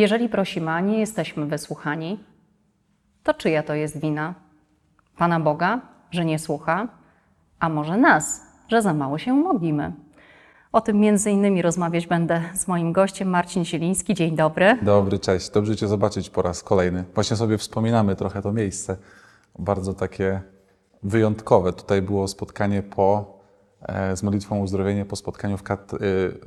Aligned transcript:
Jeżeli 0.00 0.28
prosimy, 0.28 0.70
a 0.70 0.80
nie 0.80 0.98
jesteśmy 0.98 1.46
wysłuchani, 1.46 2.24
to 3.22 3.34
czyja 3.34 3.62
to 3.62 3.74
jest 3.74 4.00
wina? 4.00 4.34
Pana 5.16 5.40
Boga, 5.40 5.80
że 6.10 6.24
nie 6.24 6.38
słucha, 6.38 6.88
a 7.58 7.68
może 7.68 7.96
nas, 7.96 8.42
że 8.68 8.82
za 8.82 8.94
mało 8.94 9.18
się 9.18 9.32
modlimy? 9.32 9.92
O 10.72 10.80
tym 10.80 11.00
między 11.00 11.30
innymi 11.30 11.62
rozmawiać 11.62 12.06
będę 12.06 12.42
z 12.54 12.68
moim 12.68 12.92
gościem 12.92 13.28
Marcin 13.28 13.64
Zieliński. 13.64 14.14
Dzień 14.14 14.36
dobry. 14.36 14.78
Dobry, 14.82 15.18
cześć. 15.18 15.50
Dobrze 15.50 15.76
Cię 15.76 15.88
zobaczyć 15.88 16.30
po 16.30 16.42
raz 16.42 16.62
kolejny. 16.62 17.04
Właśnie 17.14 17.36
sobie 17.36 17.58
wspominamy 17.58 18.16
trochę 18.16 18.42
to 18.42 18.52
miejsce. 18.52 18.96
Bardzo 19.58 19.94
takie 19.94 20.40
wyjątkowe. 21.02 21.72
Tutaj 21.72 22.02
było 22.02 22.28
spotkanie 22.28 22.82
po, 22.82 23.39
z 24.14 24.22
modlitwą 24.22 24.58
uzdrowienie 24.58 25.04
po 25.04 25.16
spotkaniu 25.16 25.56
w 25.56 25.62
kat- 25.62 25.94
e, 25.94 25.98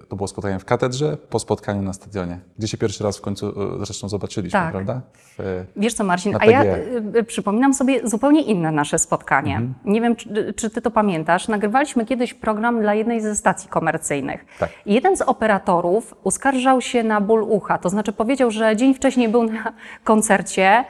to 0.09 0.15
było 0.15 0.27
spotkanie 0.27 0.59
w 0.59 0.65
katedrze, 0.65 1.17
po 1.29 1.39
spotkaniu 1.39 1.81
na 1.81 1.93
stadionie, 1.93 2.39
gdzie 2.57 2.67
się 2.67 2.77
pierwszy 2.77 3.03
raz 3.03 3.17
w 3.17 3.21
końcu 3.21 3.47
e, 3.47 3.85
zresztą 3.85 4.09
zobaczyliśmy, 4.09 4.59
Tak. 4.59 4.71
prawda? 4.71 5.01
W, 5.38 5.65
Wiesz 5.75 5.93
co, 5.93 6.03
Marcin, 6.03 6.35
a 6.39 6.45
ja 6.45 6.63
y, 6.63 7.03
y, 7.15 7.23
przypominam 7.23 7.73
sobie 7.73 8.07
zupełnie 8.09 8.41
inne 8.41 8.71
nasze 8.71 8.99
spotkanie. 8.99 9.55
Mhm. 9.55 9.73
Nie 9.85 10.01
wiem, 10.01 10.15
czy, 10.15 10.53
czy 10.53 10.69
ty 10.69 10.81
to 10.81 10.91
pamiętasz. 10.91 11.47
Nagrywaliśmy 11.47 12.05
kiedyś 12.05 12.33
program 12.33 12.81
dla 12.81 12.93
jednej 12.93 13.21
ze 13.21 13.35
stacji 13.35 13.69
komercyjnych. 13.69 14.45
Tak. 14.59 14.69
I 14.85 14.93
jeden 14.93 15.17
z 15.17 15.21
operatorów 15.21 16.15
uskarżał 16.23 16.81
się 16.81 17.03
na 17.03 17.21
ból 17.21 17.43
ucha. 17.43 17.77
To 17.77 17.89
znaczy 17.89 18.13
powiedział, 18.13 18.52
że 18.52 18.75
dzień 18.75 18.93
wcześniej 18.93 19.29
był 19.29 19.43
na 19.43 19.73
koncercie 20.03 20.85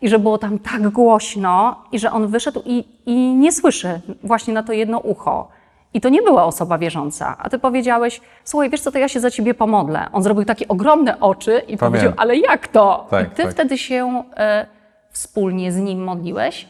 i 0.00 0.08
że 0.08 0.18
było 0.18 0.38
tam 0.38 0.58
tak 0.58 0.88
głośno 0.88 1.84
i 1.92 1.98
że 1.98 2.12
on 2.12 2.26
wyszedł 2.26 2.62
i, 2.64 2.84
i 3.06 3.34
nie 3.34 3.52
słyszy 3.52 4.00
właśnie 4.24 4.54
na 4.54 4.62
to 4.62 4.72
jedno 4.72 4.98
ucho. 4.98 5.48
I 5.94 6.00
to 6.00 6.08
nie 6.08 6.22
była 6.22 6.44
osoba 6.44 6.78
wierząca. 6.78 7.36
A 7.38 7.48
ty 7.50 7.58
powiedziałeś, 7.58 8.20
słuchaj, 8.44 8.70
wiesz 8.70 8.80
co, 8.80 8.92
to 8.92 8.98
ja 8.98 9.08
się 9.08 9.20
za 9.20 9.30
ciebie 9.30 9.54
pomodlę. 9.54 10.06
On 10.12 10.22
zrobił 10.22 10.44
takie 10.44 10.68
ogromne 10.68 11.20
oczy 11.20 11.62
i 11.68 11.76
powiedział, 11.76 12.12
ale 12.16 12.36
jak 12.36 12.68
to? 12.68 13.06
Tak, 13.10 13.26
I 13.26 13.30
ty 13.30 13.42
tak. 13.42 13.52
wtedy 13.52 13.78
się 13.78 14.24
e, 14.36 14.66
wspólnie 15.10 15.72
z 15.72 15.76
nim 15.76 16.04
modliłeś? 16.04 16.68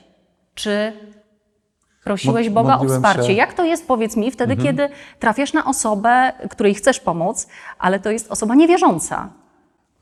Czy 0.55 0.93
prosiłeś 2.05 2.51
Boga 2.51 2.79
o 2.79 2.85
wsparcie? 2.85 3.23
się- 3.23 3.33
Mhm. 3.33 3.37
Jak 3.39 3.55
to 3.55 3.65
jest, 3.65 3.89
powiedz 3.89 4.17
mi, 4.17 4.31
wtedy, 4.31 4.57
kiedy 4.57 4.89
trafiasz 5.19 5.53
na 5.53 5.65
osobę, 5.65 6.33
której 6.51 6.75
chcesz 6.75 7.01
pomóc, 7.01 7.47
ale 7.79 8.01
to 8.01 8.11
jest 8.11 8.33
osoba 8.33 8.55
niewierząca? 8.55 9.29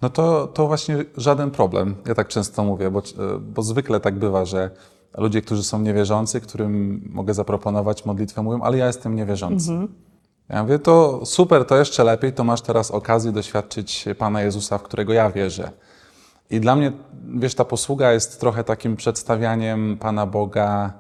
No 0.03 0.11
to, 0.11 0.47
to 0.47 0.67
właśnie 0.67 0.97
żaden 1.17 1.51
problem. 1.51 1.95
Ja 2.07 2.15
tak 2.15 2.29
często 2.29 2.65
mówię, 2.65 2.91
bo, 2.91 3.03
bo 3.41 3.63
zwykle 3.63 4.01
tak 4.01 4.15
bywa, 4.19 4.45
że 4.45 4.71
ludzie, 5.19 5.43
którzy 5.43 5.65
są 5.65 5.81
niewierzący, 5.81 6.41
którym 6.41 7.03
mogę 7.11 7.35
zaproponować 7.35 8.05
modlitwę, 8.05 8.43
mówią, 8.43 8.61
ale 8.63 8.79
ja 8.79 8.87
jestem 8.87 9.17
niewierzący. 9.17 9.73
Ja 10.49 10.63
mówię, 10.63 10.79
to 10.79 11.27
super, 11.27 11.65
to 11.65 11.77
jeszcze 11.77 12.05
lepiej, 12.05 12.33
to 12.33 12.45
masz 12.45 12.61
teraz 12.61 12.91
okazję 12.91 13.33
doświadczyć 13.33 14.05
Pana 14.19 14.43
Jezusa, 14.43 14.79
w 14.79 14.83
którego 14.83 15.13
ja 15.13 15.31
wierzę. 15.31 15.71
I 16.51 16.61
dla 16.61 16.77
mnie, 16.77 16.93
wiesz, 17.35 17.55
ta 17.55 17.65
posługa 17.65 18.13
jest 18.13 18.41
trochę 18.41 18.65
takim 18.65 18.97
przedstawianiem 18.97 19.97
Pana 20.01 20.27
Boga 20.27 20.93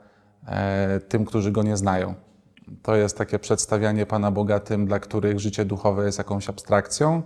e, 0.46 1.00
tym, 1.00 1.24
którzy 1.24 1.52
Go 1.52 1.62
nie 1.62 1.76
znają. 1.76 2.14
To 2.82 2.96
jest 2.96 3.18
takie 3.18 3.38
przedstawianie 3.38 4.06
Pana 4.06 4.30
Boga 4.30 4.60
tym, 4.60 4.86
dla 4.86 4.98
których 4.98 5.40
życie 5.40 5.64
duchowe 5.64 6.06
jest 6.06 6.18
jakąś 6.18 6.48
abstrakcją, 6.48 7.22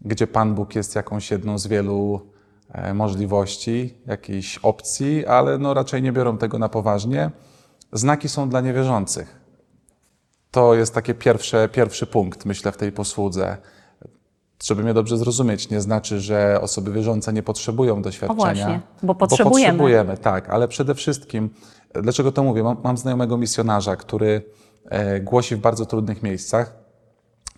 gdzie 0.00 0.26
Pan 0.26 0.54
Bóg 0.54 0.74
jest 0.74 0.94
jakąś 0.94 1.30
jedną 1.30 1.58
z 1.58 1.66
wielu 1.66 2.20
możliwości, 2.94 3.94
jakiejś 4.06 4.58
opcji, 4.58 5.26
ale 5.26 5.58
no 5.58 5.74
raczej 5.74 6.02
nie 6.02 6.12
biorą 6.12 6.38
tego 6.38 6.58
na 6.58 6.68
poważnie. 6.68 7.30
Znaki 7.92 8.28
są 8.28 8.48
dla 8.48 8.60
niewierzących. 8.60 9.40
To 10.50 10.74
jest 10.74 10.94
taki 10.94 11.14
pierwszy, 11.14 11.68
pierwszy 11.72 12.06
punkt, 12.06 12.44
myślę, 12.44 12.72
w 12.72 12.76
tej 12.76 12.92
posłudze. 12.92 13.56
Żeby 14.62 14.82
mnie 14.82 14.94
dobrze 14.94 15.18
zrozumieć, 15.18 15.70
nie 15.70 15.80
znaczy, 15.80 16.20
że 16.20 16.60
osoby 16.60 16.92
wierzące 16.92 17.32
nie 17.32 17.42
potrzebują 17.42 18.02
doświadczenia. 18.02 18.36
właśnie, 18.36 18.80
bo 19.02 19.14
potrzebujemy. 19.14 19.72
Bo 19.72 19.78
potrzebujemy, 19.78 20.16
tak, 20.16 20.50
ale 20.50 20.68
przede 20.68 20.94
wszystkim, 20.94 21.50
dlaczego 22.02 22.32
to 22.32 22.42
mówię? 22.42 22.62
Mam, 22.62 22.76
mam 22.84 22.96
znajomego 22.96 23.36
misjonarza, 23.36 23.96
który 23.96 24.42
e, 24.84 25.20
głosi 25.20 25.56
w 25.56 25.60
bardzo 25.60 25.86
trudnych 25.86 26.22
miejscach. 26.22 26.74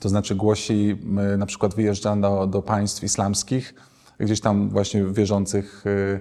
To 0.01 0.09
znaczy 0.09 0.35
głosi, 0.35 0.99
na 1.39 1.47
przykład 1.47 1.75
wyjeżdża 1.75 2.17
do, 2.17 2.47
do 2.47 2.63
państw 2.63 3.05
islamskich, 3.05 3.75
gdzieś 4.19 4.41
tam 4.41 4.69
właśnie 4.71 5.05
wierzących 5.05 5.87
y, 5.87 6.21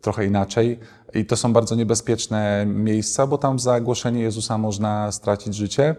trochę 0.00 0.26
inaczej. 0.26 0.78
I 1.14 1.24
to 1.24 1.36
są 1.36 1.52
bardzo 1.52 1.74
niebezpieczne 1.74 2.64
miejsca, 2.66 3.26
bo 3.26 3.38
tam 3.38 3.58
za 3.58 3.80
głoszenie 3.80 4.22
Jezusa 4.22 4.58
można 4.58 5.12
stracić 5.12 5.54
życie. 5.54 5.96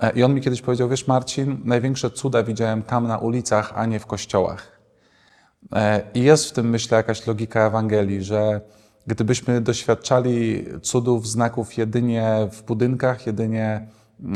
E, 0.00 0.10
I 0.10 0.22
on 0.22 0.34
mi 0.34 0.40
kiedyś 0.40 0.62
powiedział, 0.62 0.88
wiesz 0.88 1.06
Marcin, 1.06 1.60
największe 1.64 2.10
cuda 2.10 2.42
widziałem 2.42 2.82
tam 2.82 3.06
na 3.06 3.18
ulicach, 3.18 3.72
a 3.74 3.86
nie 3.86 4.00
w 4.00 4.06
kościołach. 4.06 4.80
E, 5.74 6.02
I 6.14 6.22
jest 6.22 6.46
w 6.46 6.52
tym, 6.52 6.70
myślę, 6.70 6.96
jakaś 6.96 7.26
logika 7.26 7.66
Ewangelii, 7.66 8.22
że 8.22 8.60
gdybyśmy 9.06 9.60
doświadczali 9.60 10.64
cudów, 10.82 11.28
znaków 11.28 11.78
jedynie 11.78 12.48
w 12.52 12.62
budynkach, 12.62 13.26
jedynie 13.26 13.88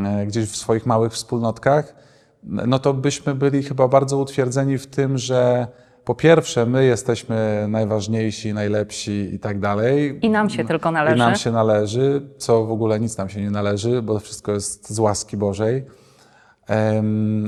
e, 0.05 0.27
gdzieś 0.27 0.51
w 0.51 0.57
swoich 0.57 0.87
małych 0.87 1.13
wspólnotkach, 1.13 1.95
no 2.43 2.79
to 2.79 2.95
byśmy 2.95 3.35
byli 3.35 3.63
chyba 3.63 3.89
bardzo 3.89 4.19
utwierdzeni 4.19 4.79
w 4.79 4.87
tym, 4.87 5.19
że 5.19 5.67
po 6.07 6.15
pierwsze 6.15 6.67
my 6.67 6.85
jesteśmy 6.85 7.67
najważniejsi, 7.69 8.55
najlepsi 8.55 9.35
i 9.35 9.39
tak 9.39 9.61
dalej. 9.61 10.19
I 10.23 10.31
nam 10.31 10.51
się 10.51 10.65
tylko 10.65 10.91
należy. 10.91 11.17
I 11.17 11.19
nam 11.19 11.37
się 11.37 11.53
należy, 11.53 12.29
co 12.39 12.65
w 12.65 12.73
ogóle 12.73 13.01
nic 13.01 13.19
nam 13.19 13.29
się 13.29 13.41
nie 13.41 13.51
należy, 13.51 14.03
bo 14.03 14.15
to 14.15 14.21
wszystko 14.21 14.53
jest 14.53 14.91
z 14.91 14.99
łaski 14.99 15.37
Bożej. 15.37 15.85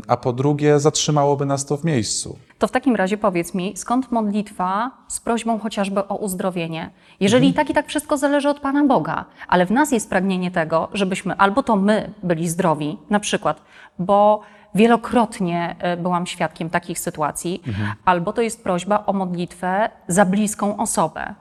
A 0.06 0.16
po 0.16 0.32
drugie, 0.32 0.80
zatrzymałoby 0.80 1.46
nas 1.46 1.66
to 1.66 1.76
w 1.76 1.84
miejscu. 1.84 2.38
To 2.58 2.66
w 2.66 2.70
takim 2.70 2.96
razie 2.96 3.16
powiedz 3.16 3.54
mi, 3.54 3.76
skąd 3.76 4.12
modlitwa 4.12 4.90
z 5.08 5.20
prośbą 5.20 5.58
chociażby 5.58 6.08
o 6.08 6.16
uzdrowienie? 6.16 6.90
Jeżeli 7.20 7.48
i 7.48 7.54
tak 7.54 7.70
i 7.70 7.74
tak 7.74 7.86
wszystko 7.86 8.16
zależy 8.16 8.48
od 8.48 8.60
Pana 8.60 8.84
Boga, 8.84 9.24
ale 9.48 9.66
w 9.66 9.70
nas 9.70 9.92
jest 9.92 10.10
pragnienie 10.10 10.50
tego, 10.50 10.88
żebyśmy 10.92 11.36
albo 11.36 11.62
to 11.62 11.76
my 11.76 12.12
byli 12.22 12.48
zdrowi, 12.48 12.98
na 13.10 13.20
przykład, 13.20 13.62
bo 13.98 14.40
wielokrotnie 14.74 15.76
e, 15.78 15.96
byłam 15.96 16.26
świadkiem 16.26 16.70
takich 16.70 16.98
sytuacji, 16.98 17.62
albo 18.04 18.32
to 18.32 18.42
jest 18.42 18.62
prośba 18.62 19.06
o 19.06 19.12
modlitwę 19.12 19.90
za 20.08 20.24
bliską 20.24 20.76
osobę. 20.76 21.34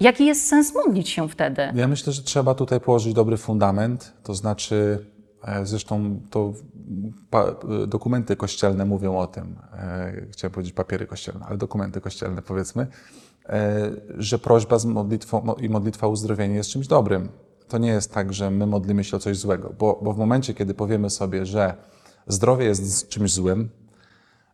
Jaki 0.00 0.26
jest 0.26 0.48
sens 0.48 0.74
modlić 0.74 1.08
się 1.08 1.28
wtedy? 1.28 1.72
Ja 1.74 1.88
myślę, 1.88 2.12
że 2.12 2.22
trzeba 2.22 2.54
tutaj 2.54 2.80
położyć 2.80 3.14
dobry 3.14 3.36
fundament, 3.36 4.12
to 4.22 4.34
znaczy, 4.34 5.06
e, 5.44 5.66
zresztą 5.66 6.20
to 6.30 6.52
dokumenty 7.86 8.36
kościelne 8.36 8.84
mówią 8.84 9.18
o 9.18 9.26
tym, 9.26 9.56
e, 9.72 10.26
chciałem 10.30 10.52
powiedzieć 10.52 10.72
papiery 10.72 11.06
kościelne, 11.06 11.46
ale 11.46 11.56
dokumenty 11.56 12.00
kościelne 12.00 12.42
powiedzmy, 12.42 12.86
e, 13.46 13.90
że 14.18 14.38
prośba 14.38 14.78
z 14.78 14.84
modlitwą 14.84 15.40
mo- 15.40 15.54
i 15.54 15.68
modlitwa 15.68 16.06
o 16.06 16.10
uzdrowienie 16.10 16.54
jest 16.54 16.70
czymś 16.70 16.86
dobrym. 16.86 17.28
To 17.68 17.78
nie 17.78 17.88
jest 17.88 18.12
tak, 18.12 18.32
że 18.32 18.50
my 18.50 18.66
modlimy 18.66 19.04
się 19.04 19.16
o 19.16 19.20
coś 19.20 19.36
złego, 19.36 19.72
bo, 19.78 20.00
bo 20.02 20.12
w 20.12 20.18
momencie, 20.18 20.54
kiedy 20.54 20.74
powiemy 20.74 21.10
sobie, 21.10 21.46
że 21.46 21.74
zdrowie 22.26 22.64
jest 22.64 23.08
czymś 23.08 23.32
złym, 23.32 23.68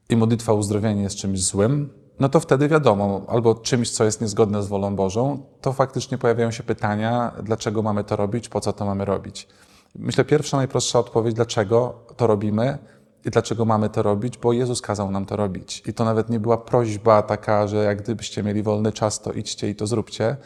i 0.09 0.17
modlitwa 0.17 0.53
o 0.53 0.55
uzdrowienie 0.55 1.03
jest 1.03 1.17
czymś 1.17 1.43
złym, 1.43 1.91
no 2.21 2.29
to 2.29 2.41
wtedy 2.41 2.69
wiadomo, 2.69 3.23
albo 3.29 3.55
czymś, 3.55 3.91
co 3.91 4.05
jest 4.05 4.21
niezgodne 4.21 4.63
z 4.63 4.67
wolą 4.67 4.97
Bożą, 4.97 5.43
to 5.61 5.73
faktycznie 5.73 6.19
pojawiają 6.19 6.51
się 6.51 6.63
pytania, 6.63 7.33
dlaczego 7.43 7.83
mamy 7.83 8.05
to 8.05 8.17
robić, 8.17 8.49
po 8.49 8.61
co 8.61 8.73
to 8.73 8.85
mamy 8.85 9.05
robić. 9.05 9.49
Myślę, 9.95 10.25
pierwsza, 10.25 10.57
najprostsza 10.57 10.99
odpowiedź, 10.99 11.35
dlaczego 11.35 11.95
to 12.17 12.27
robimy 12.27 12.79
i 13.25 13.31
dlaczego 13.31 13.65
mamy 13.65 13.89
to 13.89 14.03
robić, 14.03 14.39
bo 14.39 14.53
Jezus 14.53 14.81
kazał 14.81 15.11
nam 15.11 15.27
to 15.27 15.37
robić. 15.37 15.83
I 15.87 15.95
to 15.95 16.05
nawet 16.05 16.31
nie 16.31 16.41
była 16.41 16.57
prośba 16.57 17.23
taka, 17.23 17.67
że 17.67 17.77
jak 17.77 18.03
gdybyście 18.03 18.43
mieli 18.43 18.63
wolny 18.63 18.93
czas, 18.93 19.21
to 19.21 19.33
idźcie 19.33 19.69
i 19.69 19.75
to 19.75 19.87
zróbcie. 19.87 20.37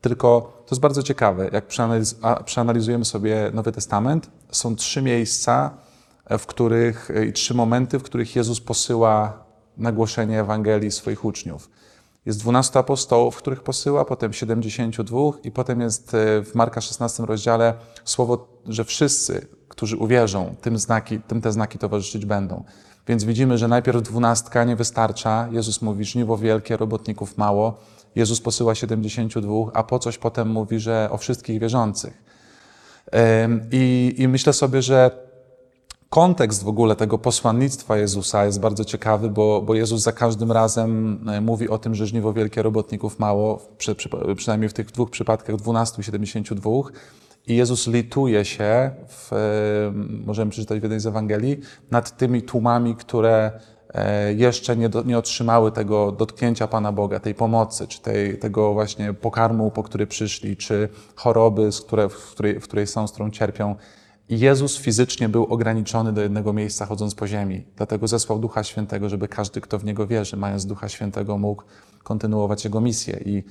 Tylko 0.00 0.62
to 0.66 0.74
jest 0.74 0.80
bardzo 0.80 1.02
ciekawe. 1.02 1.48
Jak 1.52 1.68
przeanaliz- 1.68 2.42
przeanalizujemy 2.44 3.04
sobie 3.04 3.50
Nowy 3.54 3.72
Testament, 3.72 4.30
są 4.50 4.76
trzy 4.76 5.02
miejsca, 5.02 5.70
w 6.38 6.46
których, 6.46 7.08
i 7.28 7.32
trzy 7.32 7.54
momenty, 7.54 7.98
w 7.98 8.02
których 8.02 8.36
Jezus 8.36 8.60
posyła 8.60 9.44
na 9.76 9.92
głoszenie 9.92 10.40
Ewangelii 10.40 10.90
swoich 10.90 11.24
uczniów. 11.24 11.70
Jest 12.26 12.40
12 12.40 12.78
apostołów, 12.78 13.36
których 13.36 13.62
posyła, 13.62 14.04
potem 14.04 14.32
72 14.32 15.18
i 15.44 15.50
potem 15.50 15.80
jest 15.80 16.14
e, 16.14 16.42
w 16.42 16.54
Marka 16.54 16.80
16 16.80 17.26
rozdziale 17.26 17.74
słowo, 18.04 18.48
że 18.66 18.84
wszyscy, 18.84 19.46
którzy 19.68 19.96
uwierzą, 19.96 20.54
tym, 20.60 20.78
znaki, 20.78 21.20
tym 21.20 21.40
te 21.40 21.52
znaki 21.52 21.78
towarzyszyć 21.78 22.26
będą. 22.26 22.64
Więc 23.08 23.24
widzimy, 23.24 23.58
że 23.58 23.68
najpierw 23.68 24.02
dwunastka 24.02 24.64
nie 24.64 24.76
wystarcza. 24.76 25.48
Jezus 25.52 25.82
mówi, 25.82 26.04
żniwo 26.04 26.36
wielkie, 26.36 26.76
robotników 26.76 27.38
mało. 27.38 27.78
Jezus 28.14 28.40
posyła 28.40 28.74
72, 28.74 29.52
a 29.74 29.82
po 29.82 29.98
coś 29.98 30.18
potem 30.18 30.48
mówi, 30.48 30.80
że 30.80 31.08
o 31.10 31.16
wszystkich 31.16 31.60
wierzących. 31.60 32.22
I, 33.72 34.14
I 34.18 34.28
myślę 34.28 34.52
sobie, 34.52 34.82
że 34.82 35.25
kontekst 36.10 36.64
w 36.64 36.68
ogóle 36.68 36.96
tego 36.96 37.18
posłannictwa 37.18 37.96
Jezusa 37.96 38.46
jest 38.46 38.60
bardzo 38.60 38.84
ciekawy, 38.84 39.30
bo, 39.30 39.62
bo 39.62 39.74
Jezus 39.74 40.02
za 40.02 40.12
każdym 40.12 40.52
razem 40.52 41.20
e, 41.28 41.40
mówi 41.40 41.68
o 41.68 41.78
tym, 41.78 41.94
że 41.94 42.06
żniwo 42.06 42.32
wielkie, 42.32 42.62
robotników 42.62 43.18
mało, 43.18 43.68
przy, 43.78 43.94
przy, 43.94 44.08
przynajmniej 44.36 44.68
w 44.68 44.72
tych 44.72 44.86
dwóch 44.86 45.10
przypadkach 45.10 45.56
12 45.56 46.02
i 46.02 46.04
72. 46.04 46.70
I 47.46 47.56
Jezus 47.56 47.86
lituje 47.86 48.44
się, 48.44 48.90
w, 49.08 49.32
e, 49.32 49.36
możemy 50.26 50.50
przeczytać 50.50 50.80
w 50.80 50.82
jednej 50.82 51.00
z 51.00 51.06
Ewangelii, 51.06 51.60
nad 51.90 52.16
tymi 52.16 52.42
tłumami, 52.42 52.96
które 52.96 53.60
e, 53.94 54.32
jeszcze 54.32 54.76
nie, 54.76 54.88
do, 54.88 55.02
nie 55.02 55.18
otrzymały 55.18 55.72
tego 55.72 56.12
dotknięcia 56.12 56.66
Pana 56.66 56.92
Boga, 56.92 57.20
tej 57.20 57.34
pomocy, 57.34 57.86
czy 57.88 58.00
tej, 58.00 58.38
tego 58.38 58.72
właśnie 58.72 59.14
pokarmu, 59.14 59.70
po 59.70 59.82
który 59.82 60.06
przyszli, 60.06 60.56
czy 60.56 60.88
choroby, 61.14 61.72
z 61.72 61.80
które, 61.80 62.08
w, 62.08 62.30
której, 62.30 62.60
w 62.60 62.64
której 62.64 62.86
są, 62.86 63.06
z 63.06 63.12
którą 63.12 63.30
cierpią. 63.30 63.76
Jezus 64.28 64.78
fizycznie 64.78 65.28
był 65.28 65.44
ograniczony 65.44 66.12
do 66.12 66.20
jednego 66.20 66.52
miejsca, 66.52 66.86
chodząc 66.86 67.14
po 67.14 67.26
ziemi. 67.26 67.64
Dlatego 67.76 68.08
zesłał 68.08 68.38
Ducha 68.38 68.64
Świętego, 68.64 69.08
żeby 69.08 69.28
każdy, 69.28 69.60
kto 69.60 69.78
w 69.78 69.84
Niego 69.84 70.06
wierzy, 70.06 70.36
mając 70.36 70.66
Ducha 70.66 70.88
Świętego, 70.88 71.38
mógł 71.38 71.62
kontynuować 72.02 72.64
Jego 72.64 72.80
misję. 72.80 73.20
I, 73.24 73.44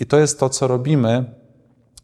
i 0.00 0.06
to 0.06 0.18
jest 0.18 0.40
to, 0.40 0.48
co 0.48 0.68
robimy. 0.68 1.24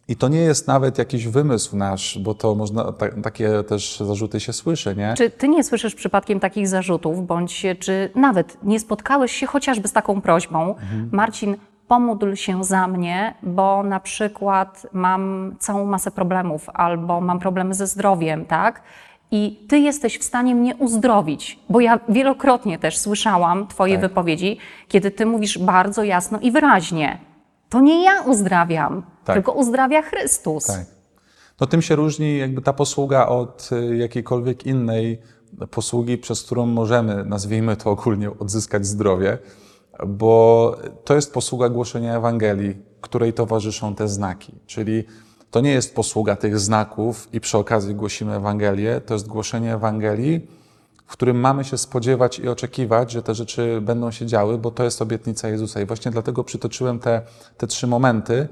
I 0.09 0.17
to 0.17 0.29
nie 0.29 0.41
jest 0.41 0.67
nawet 0.67 0.99
jakiś 0.99 1.29
wymysł 1.29 1.77
nasz, 1.77 2.19
bo 2.19 2.35
to 2.35 2.55
można, 2.55 2.93
ta, 2.93 3.09
takie 3.23 3.63
też 3.63 4.01
zarzuty 4.01 4.41
się 4.41 4.53
słyszy, 4.53 4.97
nie? 4.97 5.15
Czy 5.17 5.31
ty 5.31 5.49
nie 5.49 5.65
słyszysz 5.65 5.95
przypadkiem 5.95 6.41
takich 6.41 6.69
zarzutów, 6.69 7.27
bądź 7.27 7.67
czy 7.79 8.11
nawet 8.15 8.65
nie 8.65 8.81
spotkałeś 8.81 9.33
się 9.33 9.47
chociażby 9.47 9.89
z 9.89 9.93
taką 9.93 10.21
prośbą, 10.21 10.75
Marcin, 11.13 11.57
pomódl 11.93 12.35
się 12.35 12.65
za 12.65 12.89
mnie, 12.89 13.35
bo 13.43 13.83
na 13.83 14.01
przykład 14.01 14.87
mam 14.93 15.55
całą 15.59 15.87
masę 15.87 16.11
problemów 16.11 16.69
albo 16.75 17.21
mam 17.21 17.39
problemy 17.39 17.75
ze 17.75 17.87
zdrowiem, 17.87 18.45
tak? 18.45 18.83
I 19.31 19.67
ty 19.69 19.79
jesteś 19.79 20.19
w 20.19 20.23
stanie 20.23 20.55
mnie 20.55 20.77
uzdrowić, 20.77 21.59
bo 21.69 21.81
ja 21.81 22.01
wielokrotnie 22.09 22.79
też 22.79 22.99
słyszałam 22.99 23.67
twoje 23.67 23.95
Tak. 23.95 24.03
wypowiedzi, 24.03 24.59
kiedy 24.89 25.11
ty 25.11 25.27
mówisz 25.27 25.59
bardzo 25.59 26.03
jasno 26.05 26.39
i 26.41 26.51
wyraźnie. 26.51 27.19
To 27.69 27.81
nie 27.81 28.05
ja 28.05 28.23
uzdrawiam, 28.23 29.03
Tak. 29.25 29.37
tylko 29.37 29.53
uzdrawia 29.53 30.03
Chrystus. 30.03 30.67
Tak. 30.67 30.87
No 31.61 31.67
tym 31.67 31.83
się 31.83 31.97
różni 31.97 32.39
jakby 32.39 32.63
ta 32.63 32.73
posługa 32.73 33.27
od 33.27 33.71
y, 33.73 33.97
jakiejkolwiek 33.97 34.67
innej 34.67 35.21
posługi, 35.71 36.19
przez 36.19 36.43
którą 36.43 36.67
możemy, 36.67 37.25
nazwijmy 37.25 37.77
to 37.77 37.91
ogólnie, 37.91 38.31
odzyskać 38.39 38.87
zdrowie, 38.87 39.39
bo 40.07 40.77
to 41.05 41.15
jest 41.15 41.35
posługa 41.35 41.69
głoszenia 41.69 42.17
Ewangelii, 42.17 42.77
której 43.01 43.33
towarzyszą 43.33 43.95
te 43.95 44.09
znaki. 44.09 44.55
Czyli 44.67 45.05
to 45.51 45.61
nie 45.61 45.71
jest 45.71 45.95
posługa 45.95 46.37
tych 46.37 46.59
znaków 46.59 47.29
i 47.33 47.41
przy 47.41 47.59
okazji 47.59 47.95
głosimy 47.95 48.37
Ewangelię, 48.37 49.01
to 49.01 49.15
jest 49.15 49.27
głoszenie 49.27 49.75
Ewangelii, 49.75 50.47
w 51.07 51.13
którym 51.13 51.41
mamy 51.41 51.65
się 51.65 51.79
spodziewać 51.79 52.39
i 52.39 52.49
oczekiwać, 52.49 53.13
że 53.13 53.23
te 53.23 53.35
rzeczy 53.35 53.81
będą 53.81 54.11
się 54.11 54.27
działy, 54.27 54.59
bo 54.59 54.71
to 54.71 54.85
jest 54.85 55.03
obietnica 55.03 55.49
Jezusa. 55.49 55.81
I 55.81 55.87
właśnie 55.87 56.11
dlatego 56.11 56.45
przytoczyłem 56.45 56.99
te, 56.99 57.23
te 57.57 57.67
trzy 57.67 57.87
momenty, 57.87 58.49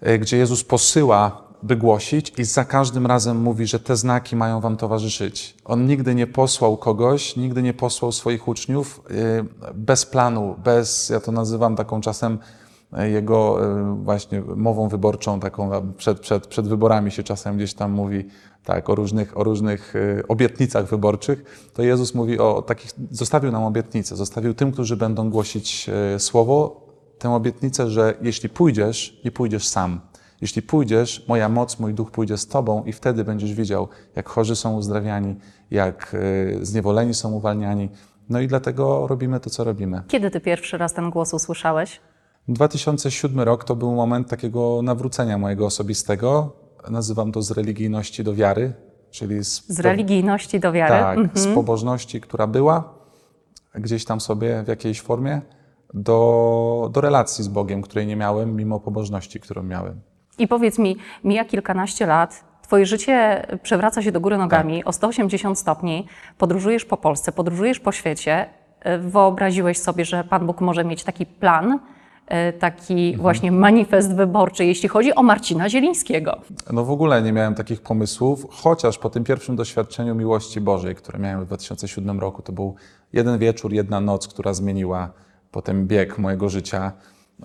e, 0.00 0.18
gdzie 0.18 0.36
Jezus 0.36 0.64
posyła, 0.64 1.45
by 1.62 1.76
głosić, 1.76 2.32
i 2.38 2.44
za 2.44 2.64
każdym 2.64 3.06
razem 3.06 3.40
mówi, 3.40 3.66
że 3.66 3.80
te 3.80 3.96
znaki 3.96 4.36
mają 4.36 4.60
wam 4.60 4.76
towarzyszyć. 4.76 5.54
On 5.64 5.86
nigdy 5.86 6.14
nie 6.14 6.26
posłał 6.26 6.76
kogoś, 6.76 7.36
nigdy 7.36 7.62
nie 7.62 7.74
posłał 7.74 8.12
swoich 8.12 8.48
uczniów 8.48 9.00
e, 9.10 9.72
bez 9.74 10.06
planu, 10.06 10.56
bez, 10.64 11.08
ja 11.08 11.20
to 11.20 11.32
nazywam 11.32 11.76
taką 11.76 12.00
czasem 12.00 12.38
e, 12.92 13.10
jego 13.10 13.64
e, 13.64 13.96
właśnie 14.04 14.42
mową 14.56 14.88
wyborczą, 14.88 15.40
taką 15.40 15.92
przed, 15.96 16.20
przed, 16.20 16.46
przed 16.46 16.68
wyborami 16.68 17.10
się 17.10 17.22
czasem 17.22 17.56
gdzieś 17.56 17.74
tam 17.74 17.92
mówi 17.92 18.24
tak, 18.64 18.90
o 18.90 18.94
różnych, 18.94 19.38
o 19.38 19.44
różnych 19.44 19.94
obietnicach 20.28 20.86
wyborczych, 20.86 21.68
to 21.74 21.82
Jezus 21.82 22.14
mówi 22.14 22.38
o 22.38 22.62
takich, 22.62 22.90
zostawił 23.10 23.52
nam 23.52 23.64
obietnicę, 23.64 24.16
zostawił 24.16 24.54
tym, 24.54 24.72
którzy 24.72 24.96
będą 24.96 25.30
głosić 25.30 25.90
Słowo, 26.18 26.86
tę 27.18 27.34
obietnicę, 27.34 27.90
że 27.90 28.14
jeśli 28.22 28.48
pójdziesz, 28.48 29.20
nie 29.24 29.30
pójdziesz 29.30 29.68
sam. 29.68 30.00
Jeśli 30.40 30.62
pójdziesz, 30.62 31.24
moja 31.28 31.48
moc, 31.48 31.78
mój 31.80 31.94
duch 31.94 32.10
pójdzie 32.10 32.36
z 32.38 32.46
tobą 32.46 32.84
i 32.84 32.92
wtedy 32.92 33.24
będziesz 33.24 33.54
widział, 33.54 33.88
jak 34.16 34.28
chorzy 34.28 34.56
są 34.56 34.76
uzdrawiani, 34.76 35.36
jak 35.70 36.16
e, 36.60 36.64
zniewoleni 36.64 37.14
są 37.14 37.32
uwalniani. 37.32 37.88
No 38.28 38.40
i 38.40 38.46
dlatego 38.48 39.06
robimy 39.06 39.40
to, 39.40 39.50
co 39.50 39.64
robimy. 39.64 40.02
Kiedy 40.08 40.30
ty 40.30 40.40
pierwszy 40.40 40.78
raz 40.78 40.92
ten 40.94 41.10
głos 41.10 41.34
usłyszałeś? 41.34 42.00
2007 42.48 43.40
rok 43.40 43.64
to 43.64 43.76
był 43.76 43.92
moment 43.94 44.28
takiego 44.28 44.80
nawrócenia 44.82 45.38
mojego 45.38 45.66
osobistego. 45.66 46.52
Nazywam 46.90 47.32
to 47.32 47.42
z 47.42 47.50
religijności 47.50 48.24
do 48.24 48.34
wiary, 48.34 48.72
czyli 49.10 49.44
z, 49.44 49.66
Z 49.68 49.80
religijności 49.80 50.60
do 50.60 50.72
wiary? 50.72 50.90
tak, 50.94 51.18
Mhm. 51.18 51.38
z 51.38 51.54
pobożności, 51.54 52.20
która 52.20 52.46
była 52.46 52.94
gdzieś 53.74 54.04
tam 54.04 54.20
sobie 54.20 54.62
w 54.64 54.68
jakiejś 54.68 55.00
formie, 55.00 55.40
do, 55.94 56.90
do 56.92 57.00
relacji 57.00 57.44
z 57.44 57.48
Bogiem, 57.48 57.82
której 57.82 58.06
nie 58.06 58.16
miałem, 58.16 58.56
mimo 58.56 58.80
pobożności, 58.80 59.40
którą 59.40 59.62
miałem. 59.62 60.00
I 60.38 60.48
powiedz 60.48 60.78
mi, 60.78 60.96
mija 61.24 61.44
kilkanaście 61.44 62.06
lat, 62.06 62.44
twoje 62.62 62.86
życie 62.86 63.46
przewraca 63.62 64.02
się 64.02 64.12
do 64.12 64.20
góry 64.20 64.36
nogami 64.38 64.78
Tak. 64.78 64.88
o 64.88 64.92
180 64.92 65.58
stopni, 65.58 66.06
podróżujesz 66.38 66.84
po 66.84 66.96
Polsce, 66.96 67.32
podróżujesz 67.32 67.80
po 67.80 67.92
świecie. 67.92 68.46
E, 68.80 68.98
Wyobraziłeś 68.98 69.78
sobie, 69.78 70.04
że 70.04 70.24
Pan 70.24 70.46
Bóg 70.46 70.60
może 70.60 70.84
mieć 70.84 71.04
taki 71.04 71.26
plan, 71.26 71.78
e, 72.26 72.52
taki 72.52 72.92
Mhm. 73.06 73.22
właśnie 73.22 73.52
manifest 73.52 74.14
wyborczy, 74.14 74.64
jeśli 74.64 74.88
chodzi 74.88 75.14
o 75.14 75.22
Marcina 75.22 75.68
Zielińskiego. 75.68 76.36
No 76.72 76.84
w 76.84 76.90
ogóle 76.90 77.22
nie 77.22 77.32
miałem 77.32 77.54
takich 77.54 77.80
pomysłów, 77.82 78.46
chociaż 78.50 78.98
po 78.98 79.10
tym 79.10 79.24
pierwszym 79.24 79.56
doświadczeniu 79.56 80.14
miłości 80.14 80.60
Bożej, 80.60 80.94
które 80.94 81.18
miałem 81.18 81.40
w 81.40 81.46
2007 81.46 82.20
roku, 82.20 82.42
to 82.42 82.52
był 82.52 82.74
jeden 83.12 83.38
wieczór, 83.38 83.72
jedna 83.72 84.00
noc, 84.00 84.28
która 84.28 84.54
zmieniła 84.54 85.10
potem 85.50 85.86
bieg 85.86 86.18
mojego 86.18 86.48
życia, 86.48 86.92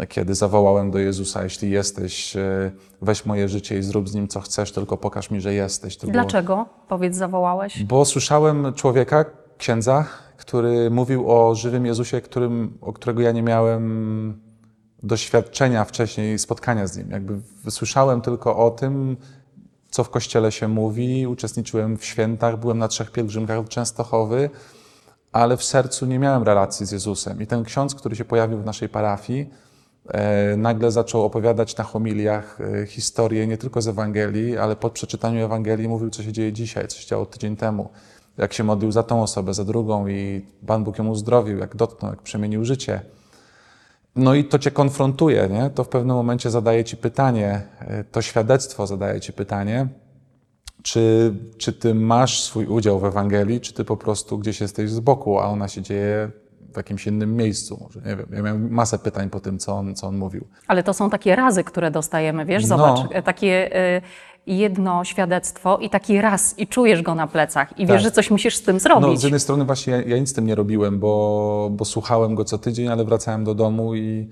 kiedy 0.09 0.35
zawołałem 0.35 0.91
do 0.91 0.99
Jezusa, 0.99 1.43
jeśli 1.43 1.71
jesteś, 1.71 2.35
e, 2.35 2.71
weź 3.01 3.25
moje 3.25 3.49
życie 3.49 3.77
i 3.77 3.83
zrób 3.83 4.09
z 4.09 4.13
nim 4.15 4.27
co 4.27 4.41
chcesz, 4.41 4.71
tylko 4.71 4.97
pokaż 4.97 5.31
mi, 5.31 5.41
że 5.41 5.53
jesteś. 5.53 5.97
To 5.97 6.01
było- 6.01 6.13
Dlaczego? 6.13 6.65
Powiedz, 6.87 7.15
zawołałeś? 7.15 7.83
Bo 7.83 8.05
słyszałem 8.05 8.73
człowieka, 8.73 9.25
księdza, 9.57 10.05
który 10.37 10.89
mówił 10.91 11.31
o 11.31 11.55
żywym 11.55 11.85
Jezusie, 11.85 12.21
którym, 12.21 12.77
o 12.81 12.93
którego 12.93 13.21
ja 13.21 13.31
nie 13.31 13.43
miałem 13.43 14.41
doświadczenia 15.03 15.85
wcześniej, 15.85 16.39
spotkania 16.39 16.87
z 16.87 16.97
nim. 16.97 17.11
Jakby 17.11 17.39
słyszałem 17.69 18.21
tylko 18.21 18.57
o 18.57 18.71
tym, 18.71 19.17
co 19.89 20.03
w 20.03 20.09
kościele 20.09 20.51
się 20.51 20.67
mówi, 20.67 21.27
uczestniczyłem 21.27 21.97
w 21.97 22.05
świętach, 22.05 22.59
byłem 22.59 22.77
na 22.77 22.87
trzech 22.87 23.11
pielgrzymkach 23.11 23.67
Częstochowy, 23.67 24.49
ale 25.31 25.57
w 25.57 25.63
sercu 25.63 26.05
nie 26.05 26.19
miałem 26.19 26.43
relacji 26.43 26.85
z 26.85 26.91
Jezusem. 26.91 27.41
I 27.41 27.47
ten 27.47 27.63
ksiądz, 27.63 27.95
który 27.95 28.15
się 28.15 28.25
pojawił 28.25 28.57
w 28.61 28.65
naszej 28.65 28.89
parafii, 28.89 29.41
e, 29.41 29.70
nagle 30.57 30.91
zaczął 30.91 31.23
opowiadać 31.23 31.77
na 31.77 31.83
homiliach 31.83 32.57
e, 32.61 32.85
historię 32.85 33.47
nie 33.47 33.57
tylko 33.57 33.81
z 33.81 33.87
Ewangelii, 33.87 34.57
ale 34.57 34.75
po 34.75 34.89
przeczytaniu 34.89 35.45
Ewangelii 35.45 35.87
mówił, 35.87 36.09
co 36.09 36.23
się 36.23 36.31
dzieje 36.33 36.53
dzisiaj, 36.53 36.87
co 36.87 36.97
się 36.97 37.07
działo 37.07 37.25
tydzień 37.25 37.55
temu. 37.55 37.89
Jak 38.37 38.53
się 38.53 38.63
modlił 38.63 38.91
za 38.91 39.03
tą 39.03 39.23
osobę, 39.23 39.53
za 39.53 39.65
drugą 39.65 40.07
i 40.07 40.45
Pan 40.67 40.83
Bóg 40.83 40.97
ją 40.99 41.07
uzdrowił, 41.07 41.57
jak 41.57 41.75
dotknął, 41.75 42.11
jak 42.11 42.21
przemienił 42.21 42.65
życie. 42.65 43.01
No 44.15 44.33
i 44.33 44.45
to 44.45 44.59
cię 44.59 44.71
konfrontuje, 44.71 45.49
nie? 45.51 45.69
To 45.69 45.83
w 45.83 45.89
pewnym 45.89 46.15
momencie 46.15 46.49
zadaje 46.49 46.83
ci 46.83 46.97
pytanie, 46.97 47.61
e, 47.79 48.03
to 48.03 48.21
świadectwo 48.21 48.87
zadaje 48.87 49.21
ci 49.21 49.33
pytanie, 49.33 49.87
czy, 50.83 51.33
czy 51.57 51.73
ty 51.73 51.95
masz 51.95 52.43
swój 52.43 52.65
udział 52.65 52.99
w 52.99 53.05
Ewangelii, 53.05 53.61
czy 53.61 53.73
ty 53.73 53.85
po 53.85 53.97
prostu 53.97 54.37
gdzieś 54.37 54.61
jesteś 54.61 54.89
z 54.89 54.99
boku, 54.99 55.39
a 55.39 55.45
ona 55.45 55.67
się 55.67 55.81
dzieje 55.81 56.31
w 56.73 56.77
jakimś 56.77 57.07
innym 57.07 57.35
miejscu. 57.35 57.79
Może 57.81 57.99
nie 58.09 58.15
wiem. 58.15 58.25
Ja 58.33 58.41
miałem 58.41 58.71
masę 58.71 58.99
pytań 58.99 59.29
po 59.29 59.39
tym, 59.39 59.59
co 59.59 59.73
on, 59.73 59.95
co 59.95 60.07
on 60.07 60.17
mówił. 60.17 60.47
Ale 60.67 60.83
to 60.83 60.93
są 60.93 61.09
takie 61.09 61.35
razy, 61.35 61.63
które 61.63 61.91
dostajemy, 61.91 62.45
wiesz, 62.45 62.63
No. 62.63 62.67
zobacz, 62.77 62.99
e, 63.11 63.23
takie 63.23 63.75
e, 63.75 64.01
jedno 64.47 65.03
świadectwo 65.03 65.77
i 65.77 65.89
taki 65.89 66.21
raz 66.21 66.59
i 66.59 66.67
czujesz 66.67 67.01
go 67.01 67.15
na 67.15 67.27
plecach 67.27 67.79
i 67.79 67.85
wiesz, 67.85 67.95
Tak. 67.95 68.01
że 68.01 68.11
coś 68.11 68.31
musisz 68.31 68.55
z 68.55 68.61
tym 68.61 68.75
No, 68.75 68.79
zrobić. 68.79 69.19
z 69.19 69.23
jednej 69.23 69.39
strony 69.39 69.65
właśnie 69.65 69.93
ja, 69.93 70.01
ja 70.01 70.17
nic 70.17 70.29
z 70.29 70.33
tym 70.33 70.45
nie 70.45 70.55
robiłem, 70.55 70.99
bo, 70.99 71.69
bo 71.71 71.85
słuchałem 71.85 72.35
go 72.35 72.45
co 72.45 72.57
tydzień, 72.57 72.87
ale 72.87 73.05
wracałem 73.05 73.43
do 73.43 73.55
domu 73.55 73.95
i, 73.95 74.29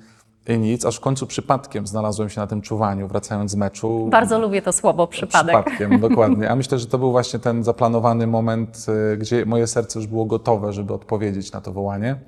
i 0.49 0.59
nic, 0.59 0.85
aż 0.85 0.97
w 0.97 0.99
końcu 0.99 1.27
przypadkiem 1.27 1.87
znalazłem 1.87 2.29
się 2.29 2.41
na 2.41 2.47
tym 2.47 2.61
czuwaniu, 2.61 3.07
wracając 3.07 3.51
z 3.51 3.55
meczu. 3.55 4.07
Bardzo 4.11 4.39
lubię 4.39 4.61
to 4.61 4.73
słowo 4.73 5.07
przypadek. 5.07 5.65
Przypadkiem, 5.65 5.99
dokładnie. 6.09 6.49
A 6.49 6.55
myślę, 6.55 6.79
że 6.79 6.85
to 6.85 6.97
był 6.97 7.11
właśnie 7.11 7.39
ten 7.39 7.63
zaplanowany 7.63 8.27
moment, 8.27 8.85
y, 9.13 9.17
gdzie 9.17 9.45
moje 9.45 9.67
serce 9.67 9.99
już 9.99 10.07
było 10.07 10.25
gotowe, 10.25 10.73
żeby 10.73 10.93
odpowiedzieć 10.93 11.51
na 11.51 11.61
to 11.61 11.73
wołanie. 11.73 12.19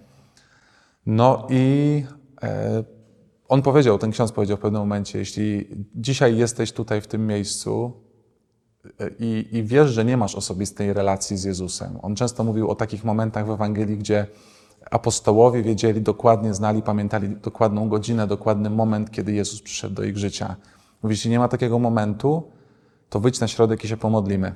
No 1.06 1.48
i 1.50 2.04
e, 2.44 2.84
on 3.48 3.62
powiedział, 3.62 3.98
ten 3.98 4.12
ksiądz 4.12 4.32
powiedział 4.32 4.58
w 4.58 4.60
pewnym 4.60 4.82
momencie, 4.82 5.20
jeśli 5.20 5.68
dzisiaj 5.96 6.38
jesteś 6.38 6.72
tutaj 6.72 7.02
w 7.02 7.08
tym 7.08 7.28
miejscu 7.28 7.92
e, 9.00 9.10
i, 9.20 9.48
i 9.52 9.64
wiesz, 9.64 9.90
że 9.90 10.06
nie 10.06 10.18
masz 10.18 10.36
osobistej 10.36 10.94
relacji 10.94 11.38
z 11.38 11.44
Jezusem. 11.44 12.00
On 12.02 12.16
często 12.16 12.44
mówił 12.44 12.70
o 12.70 12.76
takich 12.76 13.04
momentach 13.04 13.48
w 13.48 13.50
Ewangelii, 13.50 13.98
gdzie 13.98 14.28
apostołowie 14.92 15.64
wiedzieli 15.64 16.02
dokładnie, 16.02 16.54
znali, 16.54 16.82
pamiętali 16.82 17.30
dokładną 17.30 17.90
godzinę, 17.90 18.28
dokładny 18.28 18.70
moment, 18.70 19.12
kiedy 19.12 19.32
Jezus 19.32 19.62
przyszedł 19.62 19.96
do 19.96 20.04
ich 20.04 20.18
życia. 20.18 20.56
Mówi, 21.04 21.14
jeśli 21.14 21.32
nie 21.32 21.40
ma 21.40 21.48
takiego 21.48 21.80
momentu, 21.80 22.52
to 23.10 23.20
wyjdź 23.20 23.40
na 23.40 23.48
środek 23.48 23.84
i 23.84 23.88
się 23.88 23.98
pomodlimy. 23.98 24.54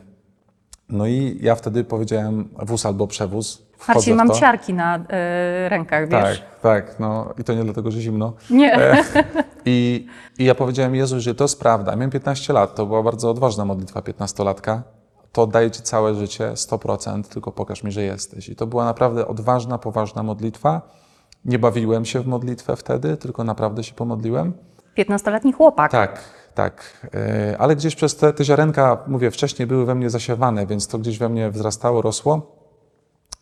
No 0.89 1.08
i 1.08 1.38
ja 1.42 1.56
wtedy 1.56 1.84
powiedziałem 1.84 2.50
wóz 2.60 2.86
albo 2.86 3.08
przewóz. 3.08 3.65
Marcin, 3.88 4.15
mam 4.15 4.32
ciarki 4.32 4.74
na 4.74 5.00
e, 5.10 5.70
rękach, 5.70 6.10
wiesz? 6.10 6.39
Tak, 6.39 6.60
tak, 6.62 7.00
no 7.00 7.34
i 7.39 7.44
to 7.44 7.54
nie 7.54 7.63
dlatego, 7.63 7.92
że 7.92 8.01
zimno. 8.01 8.34
Nie. 8.50 8.75
E, 8.75 9.04
I, 9.65 10.08
I 10.39 10.46
ja 10.46 10.56
powiedziałem 10.56 10.96
Jezu, 10.96 11.20
że 11.20 11.36
to 11.36 11.44
jest 11.44 11.60
prawda. 11.60 11.96
Miałem 11.96 12.12
15 12.12 12.54
lat, 12.54 12.75
to 12.75 12.86
była 12.86 13.04
bardzo 13.04 13.30
odważna 13.30 13.65
modlitwa 13.65 14.00
15-latka. 14.00 14.82
To 15.36 15.42
oddaję 15.42 15.72
Ci 15.72 15.82
całe 15.82 16.15
życie, 16.15 16.51
100%, 16.54 17.24
tylko 17.24 17.51
pokaż 17.51 17.84
mi, 17.84 17.92
że 17.92 18.04
jesteś. 18.04 18.50
I 18.50 18.56
to 18.56 18.68
była 18.68 18.86
naprawdę 18.86 19.27
odważna, 19.27 19.77
poważna 19.77 20.24
modlitwa. 20.24 20.82
Nie 21.46 21.60
bawiłem 21.60 22.06
się 22.06 22.20
w 22.20 22.27
modlitwę 22.27 22.75
wtedy, 22.75 23.18
tylko 23.18 23.44
naprawdę 23.44 23.84
się 23.84 23.94
pomodliłem. 23.94 24.54
15-letni 24.98 25.54
chłopak. 25.54 25.92
Tak, 25.92 26.24
tak. 26.54 27.08
E, 27.13 27.56
Ale 27.60 27.75
gdzieś 27.75 27.96
przez 27.96 28.15
te, 28.15 28.34
te 28.34 28.46
ziarenka, 28.46 29.04
mówię, 29.08 29.32
wcześniej 29.32 29.68
były 29.68 29.86
we 29.86 29.96
mnie 29.96 30.10
zasiewane, 30.10 30.68
więc 30.68 30.88
to 30.88 30.98
gdzieś 30.98 31.18
we 31.18 31.30
mnie 31.30 31.51
wzrastało, 31.51 32.01
rosło. 32.01 32.56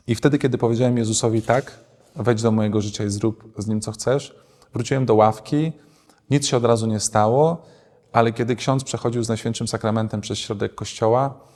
I 0.08 0.16
wtedy, 0.16 0.38
kiedy 0.38 0.58
powiedziałem 0.58 0.98
Jezusowi 0.98 1.42
tak, 1.42 1.72
wejdź 2.16 2.42
do 2.42 2.52
mojego 2.52 2.82
życia 2.82 3.04
i 3.04 3.10
zrób 3.10 3.54
z 3.58 3.68
nim 3.68 3.82
co 3.82 3.92
chcesz, 3.92 4.36
wróciłem 4.74 5.06
do 5.06 5.16
ławki, 5.16 5.72
nic 6.30 6.48
się 6.48 6.58
od 6.58 6.66
razu 6.66 6.88
nie 6.88 7.00
stało, 7.00 7.58
ale 8.12 8.32
kiedy 8.32 8.56
ksiądz 8.56 8.84
przechodził 8.84 9.24
z 9.24 9.28
Najświętszym 9.28 9.68
Sakramentem 9.68 10.22
przez 10.22 10.38
środek 10.38 10.76
kościoła 10.76 11.53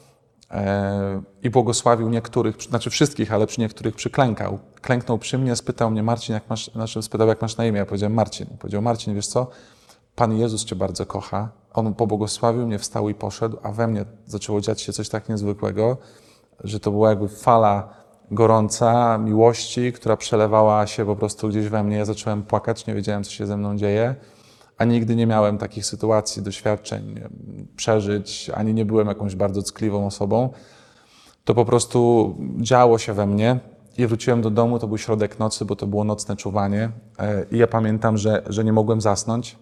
i 1.43 1.49
błogosławił 1.49 2.09
niektórych, 2.09 2.55
znaczy 2.61 2.89
wszystkich, 2.89 3.33
ale 3.33 3.47
przy 3.47 3.61
niektórych 3.61 3.95
przyklękał. 3.95 4.59
Klęknął 4.81 5.17
przy 5.17 5.37
mnie, 5.37 5.55
spytał 5.55 5.91
mnie, 5.91 6.03
Marcin, 6.03 6.33
jak 6.33 6.49
masz, 6.49 6.71
znaczy 6.71 7.01
spytał, 7.01 7.27
jak 7.27 7.41
masz 7.41 7.57
na 7.57 7.65
imię. 7.65 7.79
Ja 7.79 7.85
powiedziałem, 7.85 8.13
Marcin. 8.13 8.47
Powiedział, 8.59 8.81
Marcin, 8.81 9.15
wiesz 9.15 9.27
co, 9.27 9.47
Pan 10.15 10.37
Jezus 10.37 10.65
Cię 10.65 10.75
bardzo 10.75 11.05
kocha. 11.05 11.49
On 11.73 11.93
pobłogosławił 11.93 12.67
mnie, 12.67 12.79
wstał 12.79 13.09
i 13.09 13.13
poszedł, 13.13 13.57
a 13.63 13.71
we 13.71 13.87
mnie 13.87 14.05
zaczęło 14.25 14.61
dziać 14.61 14.81
się 14.81 14.93
coś 14.93 15.09
tak 15.09 15.29
niezwykłego, 15.29 15.97
że 16.63 16.79
to 16.79 16.91
była 16.91 17.09
jakby 17.09 17.27
fala 17.27 17.89
gorąca 18.31 19.17
miłości, 19.17 19.93
która 19.93 20.17
przelewała 20.17 20.87
się 20.87 21.05
po 21.05 21.15
prostu 21.15 21.49
gdzieś 21.49 21.69
we 21.69 21.83
mnie. 21.83 21.97
Ja 21.97 22.05
zacząłem 22.05 22.43
płakać, 22.43 22.87
nie 22.87 22.93
wiedziałem, 22.93 23.23
co 23.23 23.31
się 23.31 23.45
ze 23.45 23.57
mną 23.57 23.77
dzieje, 23.77 24.15
a 24.77 24.85
nigdy 24.85 25.15
nie 25.15 25.27
miałem 25.27 25.57
takich 25.57 25.85
sytuacji, 25.85 26.41
doświadczeń, 26.41 27.21
przeżyć, 27.75 28.51
ani 28.53 28.73
nie 28.73 28.85
byłem 28.85 29.07
jakąś 29.07 29.35
bardzo 29.35 29.61
ckliwą 29.61 30.05
osobą. 30.05 30.49
To 31.43 31.55
po 31.55 31.65
prostu 31.65 32.35
działo 32.57 32.97
się 32.97 33.13
we 33.13 33.27
mnie. 33.27 33.59
I 33.97 34.07
wróciłem 34.07 34.41
do 34.41 34.49
domu, 34.49 34.79
to 34.79 34.87
był 34.87 34.97
środek 34.97 35.39
nocy, 35.39 35.65
bo 35.65 35.75
to 35.75 35.87
było 35.87 36.03
nocne 36.03 36.35
czuwanie. 36.35 36.91
E, 37.19 37.45
I 37.51 37.57
ja 37.57 37.67
pamiętam, 37.67 38.17
że, 38.17 38.43
że 38.47 38.63
nie 38.63 38.73
mogłem 38.73 39.01
zasnąć. 39.01 39.55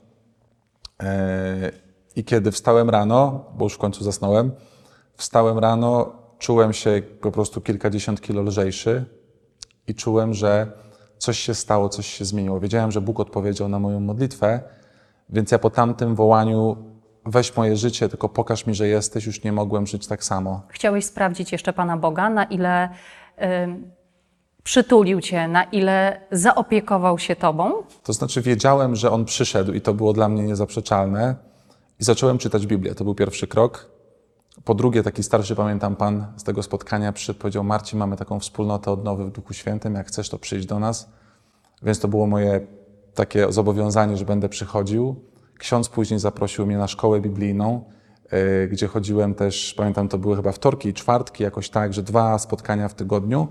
E, 1.04 1.72
I 2.16 2.24
kiedy 2.24 2.52
wstałem 2.52 2.90
rano, 2.90 3.46
bo 3.58 3.66
już 3.66 3.74
w 3.74 3.78
końcu 3.78 4.04
zasnąłem, 4.04 4.52
wstałem 5.18 5.60
rano, 5.60 6.12
czułem 6.40 6.74
się 6.74 7.02
po 7.22 7.32
prostu 7.32 7.62
kilkadziesiąt 7.62 8.22
kilo 8.22 8.42
lżejszy 8.42 9.06
i 9.88 9.96
czułem, 9.96 10.34
że 10.34 10.72
coś 11.18 11.40
się 11.40 11.54
stało, 11.54 11.90
coś 11.90 12.08
się 12.08 12.26
zmieniło. 12.26 12.60
Wiedziałem, 12.60 12.92
że 12.92 13.02
Bóg 13.02 13.20
odpowiedział 13.20 13.70
na 13.70 13.80
moją 13.80 14.00
modlitwę, 14.00 14.60
więc 15.30 15.52
ja 15.52 15.60
po 15.60 15.70
tamtym 15.70 16.16
wołaniu 16.16 16.78
weź 17.26 17.56
moje 17.56 17.76
życie, 17.76 18.10
tylko 18.10 18.30
pokaż 18.30 18.66
mi, 18.66 18.76
że 18.76 18.88
jesteś, 18.88 19.26
już 19.26 19.44
nie 19.44 19.52
mogłem 19.52 19.88
żyć 19.88 20.08
tak 20.08 20.24
samo. 20.24 20.62
Chciałeś 20.70 21.06
sprawdzić 21.06 21.52
jeszcze 21.52 21.74
Pana 21.74 21.98
Boga, 21.98 22.30
na 22.30 22.44
ile 22.44 22.90
ym, 23.64 23.92
przytulił 24.64 25.22
Cię, 25.22 25.48
na 25.48 25.64
ile 25.64 26.22
zaopiekował 26.32 27.20
się 27.20 27.36
Tobą? 27.36 27.72
To 28.04 28.14
znaczy 28.14 28.42
wiedziałem, 28.42 28.96
że 28.96 29.12
On 29.12 29.26
przyszedł 29.26 29.74
i 29.74 29.82
to 29.82 29.94
było 29.94 30.14
dla 30.14 30.30
mnie 30.30 30.44
niezaprzeczalne 30.44 31.36
i 32.00 32.04
zacząłem 32.04 32.38
czytać 32.38 32.68
Biblię. 32.68 32.96
To 32.96 33.04
był 33.04 33.16
pierwszy 33.16 33.48
krok. 33.48 33.90
Po 34.66 34.74
drugie, 34.74 35.04
taki 35.04 35.24
starszy, 35.24 35.56
pamiętam, 35.56 35.96
pan 35.96 36.26
z 36.36 36.44
tego 36.44 36.64
spotkania 36.64 37.12
przyszedł, 37.12 37.40
powiedział, 37.40 37.64
Marcin, 37.64 38.00
mamy 38.00 38.18
taką 38.18 38.40
wspólnotę 38.40 38.92
odnowy 38.92 39.26
w 39.26 39.32
Duchu 39.32 39.54
Świętym, 39.54 39.96
jak 39.96 40.08
chcesz, 40.08 40.30
to 40.30 40.40
przyjdź 40.40 40.66
do 40.66 40.80
nas. 40.80 41.10
Więc 41.84 42.00
to 42.00 42.08
było 42.08 42.28
moje 42.28 42.68
takie 43.16 43.52
zobowiązanie, 43.52 44.18
że 44.18 44.26
będę 44.26 44.50
przychodził. 44.50 45.16
Ksiądz 45.58 45.90
później 45.90 46.20
zaprosił 46.20 46.66
mnie 46.66 46.78
na 46.78 46.88
szkołę 46.88 47.22
biblijną, 47.22 47.84
yy, 48.32 48.68
gdzie 48.68 48.88
chodziłem 48.88 49.36
też, 49.36 49.74
pamiętam, 49.78 50.08
to 50.08 50.18
były 50.18 50.36
chyba 50.36 50.52
wtorki 50.52 50.90
i 50.90 50.94
czwartki, 50.94 51.44
jakoś 51.44 51.70
tak, 51.70 51.94
że 51.94 52.04
dwa 52.04 52.40
spotkania 52.40 52.88
w 52.88 52.94
tygodniu. 52.94 53.48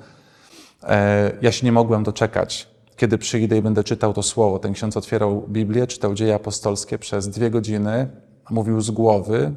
E, 0.83 1.33
Ja 1.43 1.53
się 1.53 1.67
nie 1.67 1.73
mogłem 1.73 2.03
doczekać, 2.03 2.69
kiedy 2.97 3.19
przyjdę 3.19 3.57
i 3.59 3.63
będę 3.63 3.85
czytał 3.85 4.13
to 4.13 4.23
słowo. 4.23 4.59
Ten 4.59 4.73
ksiądz 4.73 4.97
otwierał 4.97 5.45
Biblię, 5.49 5.87
czytał 5.87 6.15
dzieje 6.15 6.35
apostolskie 6.35 6.99
przez 6.99 7.29
dwie 7.29 7.51
godziny, 7.51 8.09
mówił 8.51 8.81
z 8.81 8.91
głowy, 8.91 9.55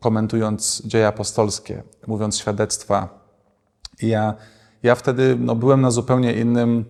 komentując 0.00 0.82
dzieje 0.84 1.06
apostolskie, 1.06 1.82
mówiąc 2.06 2.38
świadectwa. 2.38 3.08
I 4.02 4.08
ja, 4.08 4.34
ja 4.82 4.94
wtedy 4.94 5.36
no, 5.40 5.54
byłem 5.54 5.80
na 5.80 5.90
zupełnie 5.90 6.32
innym 6.32 6.84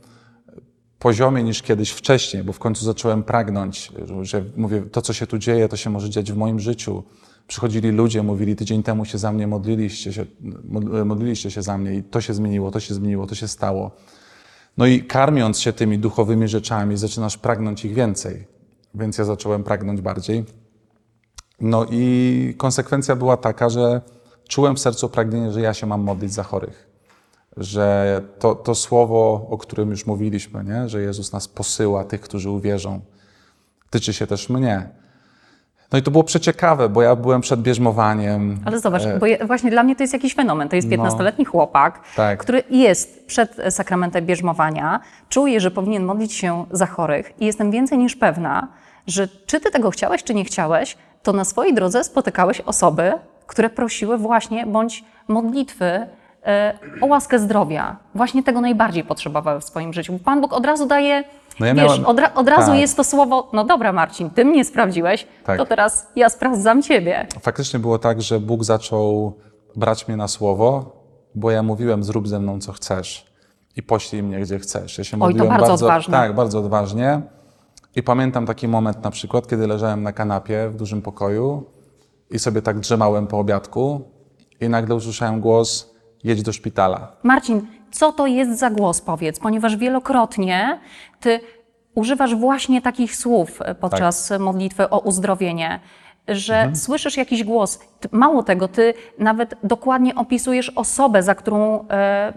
poziomie 0.99 1.43
niż 1.43 1.63
kiedyś 1.63 1.91
wcześniej, 1.91 2.45
bo 2.45 2.53
w 2.53 2.59
końcu 2.59 2.85
zacząłem 2.85 3.23
pragnąć, 3.23 3.93
że 4.23 4.45
mówię, 4.57 4.83
to 4.83 5.03
co 5.03 5.13
się 5.13 5.27
tu 5.27 5.39
dzieje, 5.39 5.69
to 5.69 5.77
się 5.77 5.91
może 5.91 6.11
dziać 6.11 6.33
w 6.33 6.37
moim 6.37 6.61
życiu. 6.61 7.03
Przychodzili 7.47 7.91
ludzie, 7.91 8.23
mówili, 8.23 8.57
tydzień 8.57 8.83
temu 8.83 9.05
się 9.05 9.19
za 9.19 9.33
mnie 9.33 9.47
modliliście 9.47 10.13
się, 10.13 10.27
mod- 10.65 11.05
modliliście 11.07 11.51
się 11.51 11.63
za 11.63 11.79
mnie 11.79 11.95
i 11.95 12.03
to 12.03 12.21
się 12.21 12.35
zmieniło, 12.35 12.71
to 12.71 12.81
się 12.81 12.95
zmieniło, 12.95 13.27
to 13.27 13.35
się 13.35 13.49
stało. 13.49 13.91
No 14.77 14.87
i 14.87 15.03
karmiąc 15.03 15.61
się 15.61 15.73
tymi 15.73 15.99
duchowymi 15.99 16.49
rzeczami, 16.49 16.97
zaczynasz 16.97 17.39
pragnąć 17.39 17.85
ich 17.85 17.95
więcej. 17.95 18.47
Więc 18.95 19.19
ja 19.19 19.25
zacząłem 19.25 19.65
pragnąć 19.65 20.01
bardziej. 20.01 20.45
No 21.61 21.87
i 21.91 22.55
konsekwencja 22.59 23.17
była 23.17 23.37
taka, 23.37 23.69
że 23.69 24.01
czułem 24.49 24.77
w 24.77 24.81
sercu 24.81 25.09
pragnienie, 25.09 25.53
że 25.53 25.61
ja 25.61 25.75
się 25.75 25.87
mam 25.87 26.01
modlić 26.01 26.33
za 26.33 26.43
chorych. 26.43 26.88
Że 27.59 28.21
to, 28.39 28.55
to 28.55 28.75
słowo, 28.75 29.47
o 29.51 29.59
którym 29.59 29.91
już 29.91 30.07
mówiliśmy, 30.07 30.65
nie? 30.65 30.89
że 30.89 31.01
Jezus 31.01 31.33
nas 31.33 31.49
posyła, 31.49 32.05
tych, 32.05 32.21
którzy 32.21 32.51
uwierzą, 32.51 33.01
tyczy 33.91 34.13
się 34.13 34.27
też 34.27 34.49
mnie. 34.49 34.89
No 35.93 35.99
i 35.99 36.03
to 36.03 36.11
było 36.11 36.25
przeciekawe, 36.25 36.89
bo 36.89 37.03
ja 37.03 37.17
byłem 37.17 37.41
przed 37.41 37.63
bierzmowaniem. 37.63 38.59
Ale 38.65 38.81
zobacz, 38.81 39.03
E, 39.03 39.19
bo 39.19 39.27
je, 39.27 39.47
właśnie 39.47 39.71
dla 39.71 39.83
mnie 39.83 39.97
to 39.97 40.03
jest 40.03 40.13
jakiś 40.13 40.35
fenomen. 40.35 40.69
To 40.69 40.77
jest 40.77 40.89
15-letni 40.89 41.45
chłopak, 41.45 42.01
Tak. 42.17 42.39
który 42.39 42.63
jest 42.71 43.27
przed 43.27 43.57
sakramentem 43.71 44.27
bierzmowania, 44.27 45.01
czuje, 45.29 45.61
że 45.61 45.71
powinien 45.71 46.05
modlić 46.05 46.33
się 46.33 46.65
za 46.71 46.87
chorych 46.87 47.33
i 47.41 47.47
jestem 47.47 47.71
więcej 47.71 47.99
niż 47.99 48.17
pewna, 48.17 48.69
że 49.07 49.29
czy 49.47 49.61
ty 49.61 49.71
tego 49.71 49.91
chciałeś, 49.91 50.23
czy 50.25 50.35
nie 50.35 50.45
chciałeś, 50.45 50.97
to 51.23 51.33
na 51.33 51.45
swojej 51.45 51.75
drodze 51.75 52.05
spotykałeś 52.05 52.61
osoby, 52.61 53.13
które 53.47 53.71
prosiły 53.71 54.19
właśnie 54.19 54.67
bądź 54.67 55.05
modlitwy 55.29 56.07
o 57.01 57.07
łaskę 57.07 57.39
zdrowia. 57.39 57.97
Właśnie 58.15 58.43
tego 58.43 58.61
najbardziej 58.61 59.05
potrzebowały 59.05 59.61
w 59.61 59.65
swoim 59.65 59.93
życiu. 59.93 60.13
Bo 60.13 60.19
Pan 60.19 60.41
Bóg 60.41 60.53
od 60.53 60.67
razu 60.67 60.87
daje, 60.87 61.25
No 61.61 61.67
ja 61.67 61.75
wiesz, 61.75 61.85
miałem- 61.85 62.07
od, 62.07 62.21
ra- 62.21 62.35
od 62.35 62.49
razu 62.49 62.71
tak. 62.71 62.81
jest 62.81 62.97
to 62.97 63.05
słowo, 63.05 63.49
no 63.53 63.65
dobra 63.65 63.93
Marcin, 63.93 64.31
ty 64.31 64.45
mnie 64.45 64.65
sprawdziłeś, 64.65 65.27
Tak. 65.45 65.59
to 65.59 65.67
teraz 65.67 66.07
ja 66.17 66.29
sprawdzam 66.29 66.83
ciebie. 66.83 67.27
Faktycznie 67.43 67.79
było 67.81 67.99
tak, 67.99 68.23
że 68.23 68.41
Bóg 68.41 68.65
zaczął 68.65 69.33
brać 69.77 70.09
mnie 70.09 70.17
na 70.17 70.29
słowo, 70.29 70.93
bo 71.35 71.51
ja 71.51 71.63
mówiłem, 71.63 72.05
zrób 72.05 72.29
ze 72.29 72.39
mną 72.41 72.61
co 72.61 72.73
chcesz 72.73 73.27
i 73.77 73.83
poślij 73.83 74.23
mnie 74.23 74.41
gdzie 74.41 74.59
chcesz. 74.59 74.99
Ja 74.99 75.05
się 75.05 75.17
Oj, 75.17 75.21
to 75.21 75.27
modliłem 75.27 75.49
bardzo 75.49 75.73
odważne. 75.75 76.13
Tak, 76.19 76.35
bardzo 76.35 76.59
odważnie. 76.59 77.21
I 77.97 78.03
pamiętam 78.03 78.47
taki 78.47 78.69
moment 78.69 79.05
na 79.05 79.11
przykład, 79.11 79.49
kiedy 79.49 79.67
leżałem 79.67 80.03
na 80.03 80.13
kanapie 80.13 80.69
w 80.69 80.77
dużym 80.77 81.03
pokoju 81.03 81.65
i 82.31 82.39
sobie 82.39 82.63
tak 82.63 82.79
drzemałem 82.81 83.27
po 83.27 83.39
obiadku 83.39 84.01
i 84.61 84.69
nagle 84.69 84.95
usłyszałem 84.95 85.41
głos, 85.41 85.95
jedź 86.25 86.43
do 86.43 86.53
szpitala. 86.53 87.13
Marcin, 87.23 87.67
co 87.91 88.13
to 88.13 88.27
jest 88.27 88.59
za 88.59 88.71
głos, 88.71 89.01
powiedz, 89.01 89.41
ponieważ 89.41 89.77
wielokrotnie 89.77 90.79
ty 91.21 91.41
używasz 91.95 92.35
właśnie 92.35 92.83
takich 92.83 93.17
słów 93.17 93.63
e, 93.63 93.75
podczas 93.75 94.33
modlitwy 94.39 94.91
o 94.91 94.99
uzdrowienie, 94.99 95.81
że 96.29 96.71
słyszysz 96.75 97.17
jakiś 97.17 97.45
głos. 97.45 97.81
Mało 98.13 98.43
tego, 98.43 98.69
ty 98.69 98.95
nawet 99.19 99.55
dokładnie 99.63 100.15
opisujesz 100.15 100.71
osobę, 100.71 101.23
za 101.23 101.35
którą 101.35 101.89
e, 101.89 102.33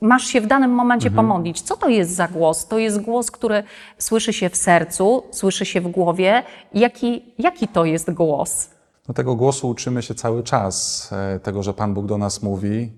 masz 0.00 0.24
się 0.24 0.40
w 0.40 0.46
danym 0.46 0.70
momencie 0.70 1.10
pomodlić. 1.10 1.60
Co 1.62 1.76
to 1.76 1.88
jest 1.88 2.10
za 2.14 2.28
głos? 2.28 2.66
To 2.66 2.78
jest 2.78 3.00
głos, 3.00 3.30
który 3.30 3.62
słyszy 3.98 4.32
się 4.32 4.50
w 4.50 4.56
sercu, 4.56 5.22
słyszy 5.30 5.66
się 5.66 5.80
w 5.80 5.88
głowie. 5.88 6.42
Jaki, 6.74 7.34
jaki 7.38 7.68
to 7.68 7.84
jest 7.84 8.10
głos? 8.10 8.73
No 9.08 9.14
tego 9.14 9.36
głosu 9.36 9.68
uczymy 9.68 10.02
się 10.02 10.14
cały 10.14 10.42
czas, 10.42 11.08
e, 11.12 11.40
tego, 11.40 11.62
że 11.62 11.74
Pan 11.74 11.94
Bóg 11.94 12.06
do 12.06 12.18
nas 12.18 12.42
mówi 12.42 12.92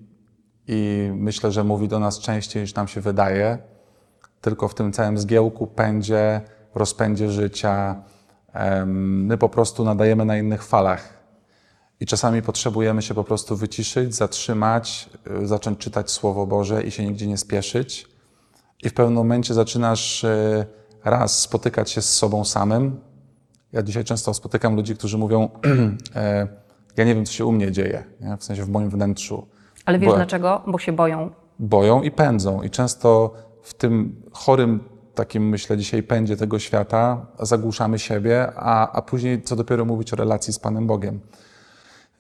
i 0.69 1.11
myślę, 1.15 1.53
że 1.53 1.65
mówi 1.65 1.89
do 1.89 1.99
nas 1.99 2.19
częściej 2.19 2.63
niż 2.63 2.75
nam 2.75 2.89
się 2.89 3.01
wydaje, 3.01 3.59
tylko 4.41 4.69
w 4.69 4.75
tym 4.75 4.93
całym 4.93 5.19
zgiełku, 5.19 5.67
pędzie, 5.67 6.41
rozpędzie 6.75 7.31
życia, 7.31 8.03
my 8.87 9.39
po 9.39 9.49
prostu 9.49 9.85
nadajemy 9.85 10.25
na 10.25 10.37
innych 10.37 10.65
falach. 10.65 11.17
I 12.01 12.07
czasami 12.07 12.43
potrzebujemy 12.43 13.03
się 13.03 13.15
po 13.15 13.25
prostu 13.25 13.57
wyciszyć, 13.57 14.15
zatrzymać, 14.15 15.11
y, 15.43 15.47
zacząć 15.47 15.79
czytać 15.79 16.11
Słowo 16.11 16.47
Boże 16.47 16.83
i 16.83 16.91
się 16.91 17.05
nigdzie 17.05 17.27
nie 17.27 17.39
spieszyć. 17.39 18.07
I 18.83 18.89
w 18.89 18.95
pewnym 18.95 19.15
momencie 19.15 19.55
zaczynasz 19.55 20.25
y, 20.25 20.67
raz 21.05 21.39
spotykać 21.39 21.91
się 21.91 22.03
z 22.03 22.15
sobą 22.15 22.45
samym. 22.45 23.01
Ja 23.77 23.83
dzisiaj 23.83 24.05
często 24.05 24.35
spotykam 24.35 24.77
ludzi, 24.77 24.97
którzy 24.97 25.19
mówią: 25.19 25.49
e, 26.17 26.49
Ja 26.97 27.05
nie 27.05 27.15
wiem, 27.15 27.25
co 27.25 27.33
się 27.33 27.45
u 27.47 27.53
mnie 27.53 27.73
dzieje, 27.73 28.05
nie? 28.21 28.37
w 28.37 28.45
sensie 28.45 28.65
w 28.65 28.69
moim 28.69 28.91
wnętrzu. 28.91 29.47
Ale 29.85 29.99
wiesz 29.99 30.11
Bo- 30.11 30.17
dlaczego? 30.17 30.63
Bo 30.67 30.79
się 30.79 30.93
boją. 30.93 31.31
boją 31.59 32.03
i 32.03 32.11
pędzą. 32.11 32.63
I 32.63 32.71
często 32.71 33.35
w 33.63 33.75
tym 33.75 34.23
chorym, 34.33 34.81
takim 35.15 35.49
myślę 35.49 35.77
dzisiaj 35.77 36.03
pędzie 36.03 36.37
tego 36.37 36.59
świata 36.59 37.27
zagłuszamy 37.41 37.99
siebie, 37.99 38.53
a, 38.57 38.93
a 38.93 39.03
później 39.03 39.43
co 39.43 39.57
dopiero 39.57 39.85
mówić 39.85 40.13
o 40.13 40.17
relacji 40.17 40.53
z 40.53 40.59
Panem 40.59 40.87
Bogiem. 40.87 41.21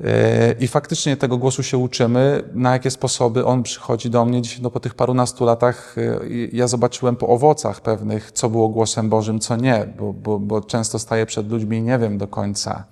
E, 0.04 0.54
I 0.60 0.68
faktycznie 0.68 1.16
tego 1.16 1.38
głosu 1.38 1.62
się 1.62 1.78
uczymy. 1.78 2.42
Na 2.54 2.72
jakie 2.72 2.90
sposoby 2.90 3.44
on 3.44 3.62
przychodzi 3.62 4.10
do 4.10 4.24
mnie 4.24 4.42
dzisiaj, 4.42 4.62
no 4.62 4.70
po 4.70 4.80
tych 4.80 4.94
parunastu 4.94 5.44
latach, 5.44 5.96
e, 5.98 6.20
ja 6.52 6.68
zobaczyłem 6.68 7.16
po 7.16 7.28
owocach 7.28 7.80
pewnych, 7.80 8.32
co 8.32 8.48
było 8.50 8.68
głosem 8.68 9.08
Bożym, 9.08 9.40
co 9.40 9.56
nie, 9.56 9.88
bo, 9.98 10.12
bo, 10.12 10.38
bo 10.38 10.60
często 10.60 10.98
staję 10.98 11.26
przed 11.26 11.50
ludźmi 11.50 11.76
i 11.76 11.82
nie 11.82 11.98
wiem 11.98 12.18
do 12.18 12.28
końca, 12.28 12.84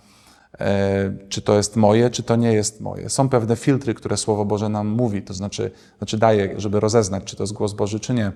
e, 0.60 1.14
czy 1.28 1.42
to 1.42 1.56
jest 1.56 1.76
moje, 1.76 2.10
czy 2.10 2.22
to 2.22 2.36
nie 2.36 2.52
jest 2.52 2.80
moje. 2.80 3.08
Są 3.08 3.28
pewne 3.28 3.56
filtry, 3.56 3.94
które 3.94 4.16
Słowo 4.16 4.44
Boże 4.44 4.68
nam 4.68 4.88
mówi, 4.88 5.22
to 5.22 5.34
znaczy, 5.34 5.70
znaczy 5.98 6.18
daje, 6.18 6.54
żeby 6.56 6.80
rozeznać, 6.80 7.24
czy 7.24 7.36
to 7.36 7.42
jest 7.42 7.52
głos 7.52 7.72
Boży, 7.72 8.00
czy 8.00 8.14
nie. 8.14 8.32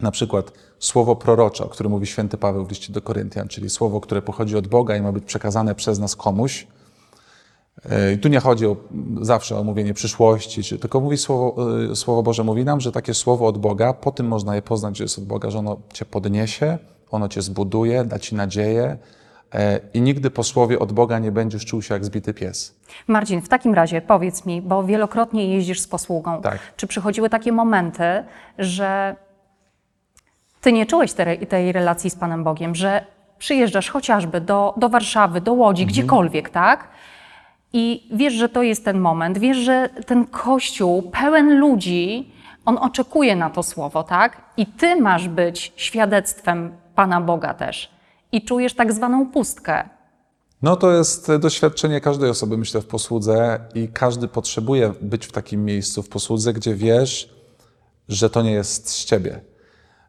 Na 0.00 0.10
przykład 0.10 0.52
słowo 0.78 1.16
prorocze, 1.16 1.64
o 1.64 1.68
którym 1.68 1.92
mówi 1.92 2.06
święty 2.06 2.36
Paweł 2.36 2.66
w 2.66 2.70
liście 2.70 2.92
do 2.92 3.02
Koryntian, 3.02 3.48
czyli 3.48 3.70
słowo, 3.70 4.00
które 4.00 4.22
pochodzi 4.22 4.56
od 4.56 4.66
Boga 4.66 4.96
i 4.96 5.02
ma 5.02 5.12
być 5.12 5.24
przekazane 5.24 5.74
przez 5.74 5.98
nas 5.98 6.16
komuś. 6.16 6.66
E, 7.90 8.12
I 8.12 8.18
tu 8.18 8.28
nie 8.28 8.40
chodzi 8.40 8.66
o, 8.66 8.76
zawsze 9.20 9.56
o 9.58 9.64
mówienie 9.64 9.94
przyszłości, 9.94 10.62
czy, 10.62 10.78
tylko 10.78 11.00
mówi 11.00 11.16
słowo, 11.16 11.66
e, 11.92 11.96
słowo 11.96 12.22
Boże 12.22 12.44
mówi 12.44 12.64
nam, 12.64 12.80
że 12.80 12.92
takie 12.92 13.14
słowo 13.14 13.46
od 13.46 13.58
Boga, 13.58 13.92
po 13.92 14.10
tym 14.10 14.28
można 14.28 14.54
je 14.54 14.62
poznać, 14.62 14.96
że 14.96 15.04
jest 15.04 15.18
od 15.18 15.24
Boga, 15.24 15.50
że 15.50 15.58
ono 15.58 15.76
cię 15.92 16.04
podniesie, 16.04 16.78
ono 17.10 17.28
cię 17.28 17.42
zbuduje, 17.42 18.04
da 18.04 18.18
ci 18.18 18.34
nadzieję 18.34 18.96
e, 19.54 19.80
i 19.94 20.00
nigdy 20.00 20.30
po 20.30 20.42
słowie 20.42 20.78
od 20.78 20.92
Boga 20.92 21.18
nie 21.18 21.32
będziesz 21.32 21.64
czuł 21.64 21.82
się 21.82 21.94
jak 21.94 22.04
zbity 22.04 22.34
pies. 22.34 22.74
Marcin, 23.06 23.42
w 23.42 23.48
takim 23.48 23.74
razie 23.74 24.00
powiedz 24.00 24.46
mi, 24.46 24.62
bo 24.62 24.84
wielokrotnie 24.84 25.54
jeździsz 25.54 25.80
z 25.80 25.88
posługą, 25.88 26.42
Tak. 26.42 26.58
czy 26.76 26.86
przychodziły 26.86 27.30
takie 27.30 27.52
momenty, 27.52 28.24
że 28.58 29.16
ty 30.60 30.72
nie 30.72 30.86
czułeś 30.86 31.12
tej, 31.12 31.46
tej 31.46 31.72
relacji 31.72 32.10
z 32.10 32.16
Panem 32.16 32.44
Bogiem, 32.44 32.74
że 32.74 33.04
przyjeżdżasz 33.38 33.90
chociażby 33.90 34.40
do, 34.40 34.74
do 34.76 34.88
Warszawy, 34.88 35.40
do 35.40 35.52
Łodzi, 35.52 35.86
gdziekolwiek, 35.86 36.50
tak? 36.50 36.88
I 37.72 38.08
wiesz, 38.12 38.34
że 38.34 38.48
to 38.48 38.62
jest 38.62 38.84
ten 38.84 38.98
moment, 38.98 39.38
wiesz, 39.38 39.56
że 39.56 39.88
ten 40.06 40.26
kościół 40.26 41.02
pełen 41.02 41.58
ludzi, 41.58 42.32
on 42.64 42.78
oczekuje 42.78 43.36
na 43.36 43.50
to 43.50 43.62
słowo, 43.62 44.02
tak? 44.02 44.42
I 44.56 44.66
ty 44.66 45.00
masz 45.00 45.28
być 45.28 45.72
świadectwem 45.76 46.72
Pana 46.94 47.20
Boga 47.20 47.54
też. 47.54 47.90
I 48.32 48.42
czujesz 48.44 48.74
tak 48.74 48.92
zwaną 48.92 49.26
pustkę. 49.26 49.88
No 50.62 50.76
to 50.76 50.92
jest 50.92 51.36
doświadczenie 51.36 52.00
każdej 52.00 52.30
osoby, 52.30 52.58
myślę, 52.58 52.80
w 52.80 52.86
posłudze 52.86 53.60
i 53.74 53.88
każdy 53.88 54.28
potrzebuje 54.28 54.92
być 55.00 55.26
w 55.26 55.32
takim 55.32 55.64
miejscu 55.64 56.02
w 56.02 56.08
posłudze, 56.08 56.52
gdzie 56.52 56.74
wiesz, 56.74 57.34
że 58.08 58.30
to 58.30 58.42
nie 58.42 58.52
jest 58.52 58.90
z 58.90 59.04
ciebie. 59.04 59.40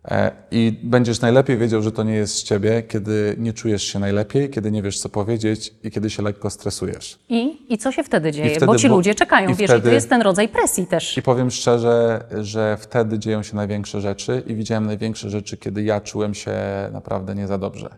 E, 0.06 0.32
I 0.51 0.79
będziesz 0.84 1.22
najlepiej 1.22 1.58
wiedział, 1.58 1.82
że 1.82 1.91
to 1.91 2.03
nie 2.03 2.13
jest 2.13 2.34
z 2.36 2.44
ciebie, 2.44 2.84
kiedy 2.84 3.36
nie 3.38 3.53
czujesz 3.53 3.84
się 3.84 4.00
najlepiej, 4.00 4.50
kiedy 4.50 4.72
nie 4.72 4.82
wiesz, 4.82 5.00
co 5.00 5.10
powiedzieć 5.10 5.74
i 5.84 5.91
kiedy 5.91 6.10
się 6.10 6.24
lekko 6.24 6.50
stresujesz. 6.50 7.20
I, 7.29 7.74
I 7.74 7.77
co 7.77 7.91
się 7.91 8.03
wtedy 8.03 8.32
dzieje? 8.32 8.50
wtedy 8.50 8.65
bo 8.65 8.75
ci 8.77 8.89
bo- 8.89 8.96
ludzie 8.96 9.15
czekają, 9.15 9.50
i 9.50 9.56
wiesz, 9.56 9.70
i 9.70 9.74
wtedy- 9.74 9.89
to 9.89 9.94
jest 9.96 10.10
ten 10.10 10.22
rodzaj 10.22 10.48
presji 10.50 10.88
też. 10.88 11.18
I 11.18 11.22
powiem 11.22 11.51
szczerze, 11.51 12.24
że 12.41 12.77
wtedy 12.79 13.20
dzieją 13.20 13.44
się 13.44 13.56
największe 13.56 14.01
rzeczy 14.01 14.44
i 14.48 14.56
widziałem 14.56 14.86
największe 14.86 15.29
rzeczy, 15.29 15.58
kiedy 15.58 15.84
ja 15.84 16.01
czułem 16.01 16.34
się 16.34 16.53
naprawdę 16.91 17.36
nie 17.36 17.48
za 17.48 17.58
dobrze. 17.58 17.89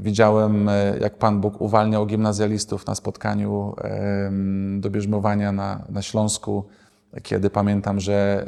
Widziałem, 0.00 0.68
e, 0.68 0.98
jak 1.00 1.14
Pan 1.18 1.40
Bóg 1.40 1.60
uwalniał 1.60 2.06
gimnazjalistów 2.06 2.86
na 2.86 2.94
spotkaniu 2.94 3.74
do 4.78 4.90
bierzmowania 4.90 5.52
na, 5.52 5.84
na 5.88 6.02
Śląsku, 6.02 6.64
kiedy 7.22 7.50
pamiętam, 7.50 8.00
że 8.00 8.46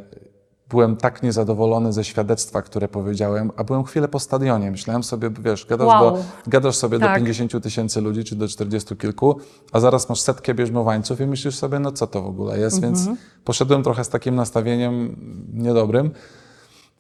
byłem 0.71 0.97
tak 0.97 1.23
niezadowolony 1.23 1.93
ze 1.93 2.05
świadectwa, 2.05 2.63
które 2.63 2.89
powiedziałem, 2.89 3.51
a 3.57 3.65
byłem 3.65 3.85
chwilę 3.85 4.09
po 4.09 4.19
stadionie. 4.19 4.71
Myślałem 4.71 5.03
sobie, 5.03 5.31
wiesz, 5.41 5.67
gadasz, 5.67 5.87
Wow. 5.89 6.11
do, 6.11 6.23
gadasz 6.47 6.77
sobie 6.77 6.99
do 6.99 7.07
Tak. 7.07 7.17
50 7.19 7.63
tysięcy 7.63 8.01
ludzi, 8.01 8.25
czy 8.25 8.37
do 8.37 8.49
40 8.49 8.97
kilku, 8.97 9.37
a 9.73 9.81
zaraz 9.81 10.09
masz 10.09 10.21
setkę 10.21 10.55
bierzmowańców 10.55 11.21
i 11.21 11.27
myślisz 11.27 11.57
sobie, 11.57 11.79
no 11.79 11.93
co 11.93 12.07
to 12.07 12.23
w 12.23 12.27
ogóle 12.27 12.59
jest, 12.59 12.81
więc 12.83 13.09
poszedłem 13.45 13.83
trochę 13.83 14.05
z 14.05 14.09
takim 14.09 14.35
nastawieniem 14.35 15.17
niedobrym, 15.55 16.11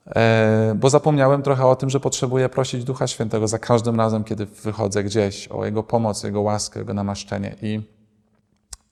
e, 0.07 0.75
bo 0.79 0.91
zapomniałem 0.91 1.43
trochę 1.43 1.67
o 1.67 1.77
tym, 1.77 1.91
że 1.91 2.01
potrzebuję 2.01 2.49
prosić 2.49 2.85
Ducha 2.85 3.07
Świętego 3.07 3.49
za 3.49 3.59
każdym 3.59 3.97
razem, 3.97 4.25
kiedy 4.25 4.47
wychodzę 4.47 5.05
gdzieś, 5.05 5.49
o 5.49 5.65
Jego 5.65 5.83
pomoc, 5.83 6.23
Jego 6.23 6.41
łaskę, 6.41 6.81
Jego 6.81 6.95
namaszczenie 6.95 7.57
i 7.63 7.81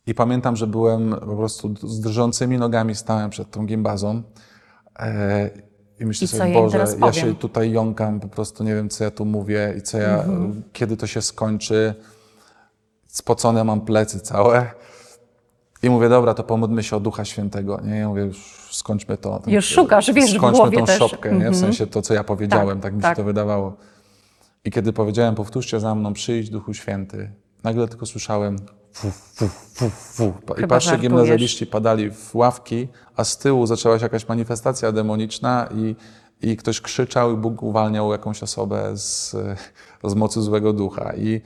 i 0.06 0.14
pamiętam, 0.14 0.56
że 0.56 0.66
byłem 0.66 1.10
po 1.20 1.36
prostu 1.36 1.74
z 1.82 2.00
drżącymi 2.00 2.58
nogami 2.58 2.94
stałem 2.94 3.30
przed 3.30 3.50
tą 3.50 3.66
gimbazą 3.66 4.22
i 6.00 6.06
myślę 6.06 6.24
I 6.24 6.28
sobie, 6.28 6.50
ja 6.50 6.60
Boże, 6.60 6.86
ja 7.00 7.12
się 7.12 7.34
tutaj 7.34 7.72
jąkam, 7.72 8.20
po 8.20 8.28
prostu 8.28 8.64
nie 8.64 8.74
wiem, 8.74 8.88
co 8.88 9.04
ja 9.04 9.10
tu 9.10 9.24
mówię 9.24 9.74
i 9.78 9.82
co 9.82 9.98
ja, 9.98 10.14
Mhm. 10.14 10.62
kiedy 10.72 10.96
to 10.96 11.06
się 11.06 11.22
skończy. 11.22 11.94
Spocone 13.06 13.64
mam 13.64 13.80
plecy 13.80 14.20
całe. 14.20 14.70
I 15.82 15.90
mówię, 15.90 16.08
dobra, 16.08 16.34
to 16.34 16.44
pomódlmy 16.44 16.82
się 16.82 16.96
o 16.96 17.00
Ducha 17.00 17.24
Świętego. 17.24 17.80
Nie, 17.84 17.96
ja 17.96 18.08
mówię, 18.08 18.22
już 18.22 18.68
skończmy 18.72 19.16
to. 19.16 19.42
Już 19.46 19.64
szukasz, 19.66 20.12
wiesz, 20.12 20.32
w 20.34 20.36
Skończmy 20.36 20.58
głowie 20.58 20.78
tą 20.78 20.84
też. 20.86 20.98
szopkę, 20.98 21.28
nie? 21.28 21.34
w 21.34 21.42
Mhm. 21.42 21.54
sensie 21.54 21.86
to, 21.86 22.02
co 22.02 22.14
ja 22.14 22.24
powiedziałem, 22.24 22.80
tak, 22.80 22.82
Tak, 22.82 22.94
mi 22.94 23.02
tak. 23.02 23.12
się 23.16 23.22
to 23.22 23.24
wydawało. 23.24 23.76
I 24.64 24.70
kiedy 24.70 24.92
powiedziałem, 24.92 25.34
powtórzcie 25.34 25.80
za 25.80 25.94
mną, 25.94 26.12
przyjdź 26.12 26.50
Duchu 26.50 26.74
Święty, 26.74 27.30
nagle 27.64 27.88
tylko 27.88 28.06
słyszałem 28.06 28.56
fu, 28.92 29.10
fu, 29.10 29.48
fu, 29.74 29.90
fu. 29.90 30.24
I 30.24 30.60
Chyba 30.60 30.66
patrzę, 30.66 30.90
żartujesz. 30.90 31.10
gimnazjaliści 31.12 31.66
padali 31.66 32.10
w 32.10 32.34
ławki, 32.34 32.88
a 33.16 33.24
z 33.24 33.38
tyłu 33.38 33.66
zaczęła 33.66 33.98
się 33.98 34.04
jakaś 34.04 34.28
manifestacja 34.28 34.92
demoniczna 34.92 35.68
i, 35.74 35.96
i 36.42 36.56
ktoś 36.56 36.80
krzyczał 36.80 37.32
i 37.32 37.36
Bóg 37.36 37.62
uwalniał 37.62 38.12
jakąś 38.12 38.42
osobę 38.42 38.96
z, 38.96 39.36
z 40.04 40.14
mocy 40.14 40.42
złego 40.42 40.72
ducha. 40.72 41.12
I 41.16 41.40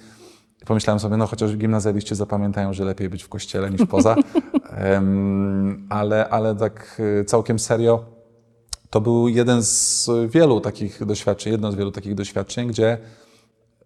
pomyślałem 0.67 1.01
sobie, 1.01 1.17
no 1.17 1.27
chociaż 1.27 1.57
gimnazjaliści 1.57 2.15
zapamiętają, 2.15 2.73
że 2.73 2.85
lepiej 2.85 3.09
być 3.09 3.23
w 3.23 3.29
kościele 3.29 3.71
niż 3.71 3.87
poza. 3.87 4.17
Em, 4.73 5.87
ale, 5.91 6.29
ale 6.29 6.55
tak 6.57 7.01
y, 7.21 7.25
całkiem 7.25 7.59
serio, 7.59 8.05
to 8.91 9.01
był 9.01 9.29
jeden 9.29 9.63
z 9.63 10.11
wielu 10.29 10.61
takich 10.61 11.05
doświadczeń, 11.05 11.53
jedno 11.53 11.73
z 11.73 11.75
wielu 11.75 11.93
takich 11.93 12.15
doświadczeń, 12.15 12.69
gdzie 12.69 12.99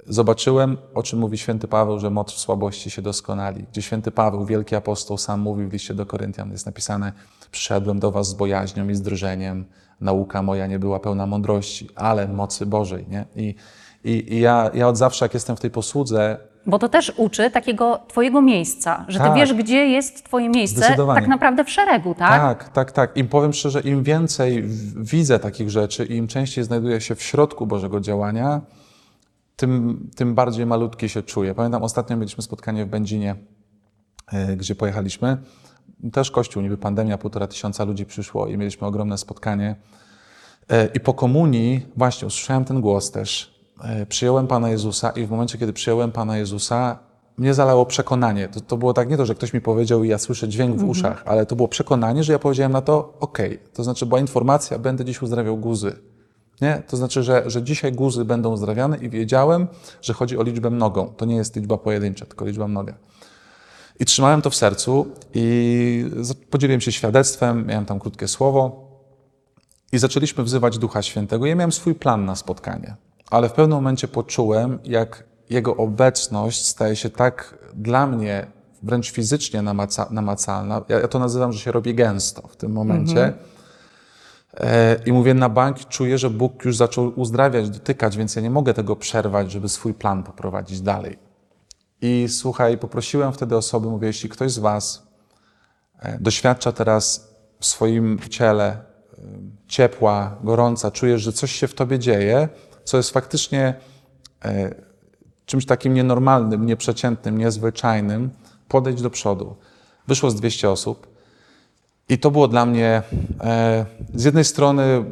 zobaczyłem, 0.08 0.76
o 0.94 1.02
czym 1.02 1.18
mówi 1.18 1.38
święty 1.38 1.68
Paweł, 1.68 1.98
że 1.98 2.10
moc 2.10 2.32
w 2.32 2.38
słabości 2.38 2.90
się 2.90 3.02
doskonali. 3.02 3.64
Gdzie 3.72 3.82
święty 3.82 4.10
Paweł, 4.10 4.44
wielki 4.44 4.76
apostoł, 4.76 5.18
sam 5.18 5.40
mówi 5.40 5.66
w 5.66 5.72
liście 5.72 5.94
do 5.94 6.06
Koryntian, 6.06 6.52
jest 6.52 6.66
napisane, 6.66 7.12
przyszedłem 7.50 7.98
do 7.98 8.10
was 8.10 8.28
z 8.28 8.34
bojaźnią 8.34 8.88
i 8.88 8.94
z 8.94 9.02
drżeniem, 9.02 9.64
nauka 10.00 10.42
moja 10.42 10.66
nie 10.66 10.78
była 10.78 11.00
pełna 11.00 11.26
mądrości, 11.26 11.88
ale 11.94 12.28
mocy 12.28 12.66
Bożej. 12.66 13.06
Nie? 13.08 13.24
I, 13.36 13.54
i, 14.04 14.34
i 14.34 14.40
ja, 14.40 14.70
ja 14.74 14.88
od 14.88 14.96
zawsze, 14.96 15.24
jak 15.24 15.34
jestem 15.34 15.56
w 15.56 15.60
tej 15.60 15.70
posłudze, 15.70 16.38
Bo 16.68 16.78
to 16.78 16.88
też 16.88 17.12
uczy 17.16 17.50
takiego 17.50 18.00
twojego 18.08 18.42
miejsca, 18.42 19.04
że 19.08 19.18
ty 19.18 19.24
Tak. 19.24 19.34
wiesz, 19.34 19.54
gdzie 19.54 19.86
jest 19.86 20.24
twoje 20.24 20.48
miejsce, 20.48 20.96
tak 20.96 21.28
naprawdę 21.28 21.64
w 21.64 21.70
szeregu, 21.70 22.14
tak? 22.14 22.40
Tak, 22.40 22.68
tak, 22.68 22.92
tak. 22.92 23.16
I 23.16 23.24
powiem 23.24 23.52
szczerze, 23.52 23.80
im 23.80 24.02
więcej 24.02 24.62
widzę 24.96 25.38
takich 25.38 25.70
rzeczy 25.70 26.04
i 26.04 26.16
im 26.16 26.26
częściej 26.28 26.64
znajduję 26.64 27.00
się 27.00 27.14
w 27.14 27.22
środku 27.22 27.66
Bożego 27.66 28.00
działania, 28.00 28.60
tym, 29.56 30.00
tym 30.16 30.34
bardziej 30.34 30.66
malutki 30.66 31.08
się 31.08 31.22
czuję. 31.22 31.54
Pamiętam, 31.54 31.82
ostatnio 31.82 32.16
mieliśmy 32.16 32.42
spotkanie 32.42 32.84
w 32.84 32.88
Będzinie, 32.88 33.36
e, 34.32 34.56
gdzie 34.56 34.74
pojechaliśmy. 34.74 35.36
Też 36.12 36.30
kościół, 36.30 36.62
niby 36.62 36.76
pandemia, 36.76 37.18
półtora 37.18 37.46
tysiąca 37.46 37.84
ludzi 37.84 38.06
przyszło 38.06 38.46
i 38.46 38.56
mieliśmy 38.56 38.86
ogromne 38.86 39.18
spotkanie. 39.18 39.76
E, 40.70 40.86
I 40.86 41.00
po 41.00 41.14
komunii, 41.14 41.86
właśnie, 41.96 42.26
usłyszałem 42.26 42.64
ten 42.64 42.80
głos 42.80 43.10
też. 43.10 43.56
E, 43.82 44.06
Przyjąłem 44.06 44.46
Pana 44.46 44.70
Jezusa 44.70 45.10
i 45.10 45.26
w 45.26 45.30
momencie, 45.30 45.58
kiedy 45.58 45.72
przyjąłem 45.72 46.12
Pana 46.12 46.38
Jezusa, 46.38 46.98
mnie 47.38 47.54
zalało 47.54 47.86
przekonanie. 47.86 48.48
To, 48.48 48.60
to 48.60 48.76
było 48.76 48.92
tak 48.92 49.10
nie 49.10 49.16
to, 49.16 49.26
że 49.26 49.34
ktoś 49.34 49.52
mi 49.52 49.60
powiedział 49.60 50.04
i 50.04 50.08
ja 50.08 50.18
słyszę 50.18 50.48
dźwięk 50.48 50.76
w 50.76 50.84
uszach, 50.84 51.22
ale 51.26 51.46
to 51.46 51.56
było 51.56 51.68
przekonanie, 51.68 52.24
że 52.24 52.32
ja 52.32 52.38
powiedziałem 52.38 52.72
na 52.72 52.82
to 52.82 53.14
okej. 53.20 53.58
To 53.72 53.84
znaczy 53.84 54.06
była 54.06 54.20
informacja, 54.20 54.78
będę 54.78 55.04
dziś 55.04 55.22
uzdrawiał 55.22 55.56
guzy. 55.56 55.96
Nie? 56.60 56.82
To 56.88 56.96
znaczy, 56.96 57.22
że, 57.22 57.42
że 57.50 57.62
dzisiaj 57.62 57.92
guzy 57.92 58.24
będą 58.24 58.52
uzdrawiane 58.52 58.98
i 58.98 59.08
wiedziałem, 59.08 59.66
że 60.02 60.12
chodzi 60.12 60.38
o 60.38 60.42
liczbę 60.42 60.70
mnogą. 60.70 61.06
To 61.16 61.24
nie 61.24 61.36
jest 61.36 61.56
liczba 61.56 61.78
pojedyncza, 61.78 62.26
tylko 62.26 62.44
liczba 62.44 62.68
mnoga. 62.68 62.94
I 64.00 64.04
trzymałem 64.04 64.42
to 64.42 64.50
w 64.50 64.54
sercu 64.54 65.06
i 65.34 66.10
podzieliłem 66.50 66.80
się 66.80 66.92
świadectwem, 66.92 67.66
miałem 67.66 67.84
tam 67.84 67.98
krótkie 67.98 68.28
słowo 68.28 68.86
i 69.92 69.98
zaczęliśmy 69.98 70.44
wzywać 70.44 70.78
Ducha 70.78 71.02
Świętego. 71.02 71.46
Ja 71.46 71.54
miałem 71.54 71.72
swój 71.72 71.94
plan 71.94 72.24
na 72.24 72.36
spotkanie, 72.36 72.96
ale 73.30 73.48
w 73.48 73.52
pewnym 73.52 73.78
momencie 73.78 74.08
poczułem, 74.08 74.78
jak 74.84 75.24
Jego 75.50 75.76
obecność 75.76 76.66
staje 76.66 76.96
się 76.96 77.10
tak 77.10 77.58
dla 77.74 78.06
mnie 78.06 78.46
wręcz 78.82 79.10
fizycznie 79.10 79.62
namaca, 79.62 80.06
namacalna. 80.10 80.82
Ja, 80.88 81.00
ja 81.00 81.08
to 81.08 81.18
nazywam, 81.18 81.52
że 81.52 81.58
się 81.58 81.72
robi 81.72 81.94
gęsto 81.94 82.48
w 82.48 82.56
tym 82.56 82.72
momencie. 82.72 83.24
E, 83.24 83.32
I 85.06 85.12
mówię, 85.12 85.34
na 85.34 85.48
bank 85.48 85.88
czuję, 85.88 86.18
że 86.18 86.30
Bóg 86.30 86.64
już 86.64 86.76
zaczął 86.76 87.12
uzdrawiać, 87.16 87.70
dotykać, 87.70 88.16
więc 88.16 88.36
ja 88.36 88.42
nie 88.42 88.50
mogę 88.50 88.74
tego 88.74 88.96
przerwać, 88.96 89.52
żeby 89.52 89.68
swój 89.68 89.94
plan 89.94 90.22
poprowadzić 90.22 90.80
dalej. 90.80 91.18
I 92.00 92.26
słuchaj, 92.28 92.78
poprosiłem 92.78 93.32
wtedy 93.32 93.56
osoby, 93.56 93.88
mówię, 93.88 94.06
jeśli 94.06 94.28
ktoś 94.28 94.52
z 94.52 94.58
Was 94.58 95.06
e, 95.98 96.18
doświadcza 96.20 96.72
teraz 96.72 97.34
w 97.60 97.66
swoim 97.66 98.18
ciele 98.30 98.66
e, 98.68 98.78
ciepła, 99.68 100.36
gorąca, 100.44 100.90
czujesz, 100.90 101.22
że 101.22 101.32
coś 101.32 101.52
się 101.52 101.68
w 101.68 101.74
Tobie 101.74 101.98
dzieje, 101.98 102.48
co 102.84 102.96
jest 102.96 103.10
faktycznie 103.10 103.74
e, 104.44 104.74
czymś 105.46 105.66
takim 105.66 105.94
nienormalnym, 105.94 106.66
nieprzeciętnym, 106.66 107.38
niezwyczajnym, 107.38 108.30
podejść 108.68 109.02
do 109.02 109.10
przodu. 109.10 109.56
Wyszło 110.08 110.30
z 110.30 110.34
200 110.34 110.70
osób 110.70 111.15
i 112.08 112.18
to 112.18 112.30
było 112.30 112.48
dla 112.48 112.66
mnie 112.66 113.02
e, 113.40 113.86
z 114.14 114.24
jednej 114.24 114.44
strony 114.44 115.04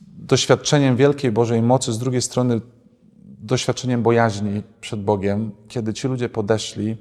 doświadczeniem 0.00 0.96
wielkiej 0.96 1.32
Bożej 1.32 1.62
mocy, 1.62 1.92
z 1.92 1.98
drugiej 1.98 2.22
strony 2.22 2.60
doświadczeniem 3.40 4.02
bojaźni 4.02 4.62
przed 4.80 5.02
Bogiem, 5.02 5.50
kiedy 5.68 5.94
ci 5.94 6.08
ludzie 6.08 6.28
podeszli, 6.28 6.96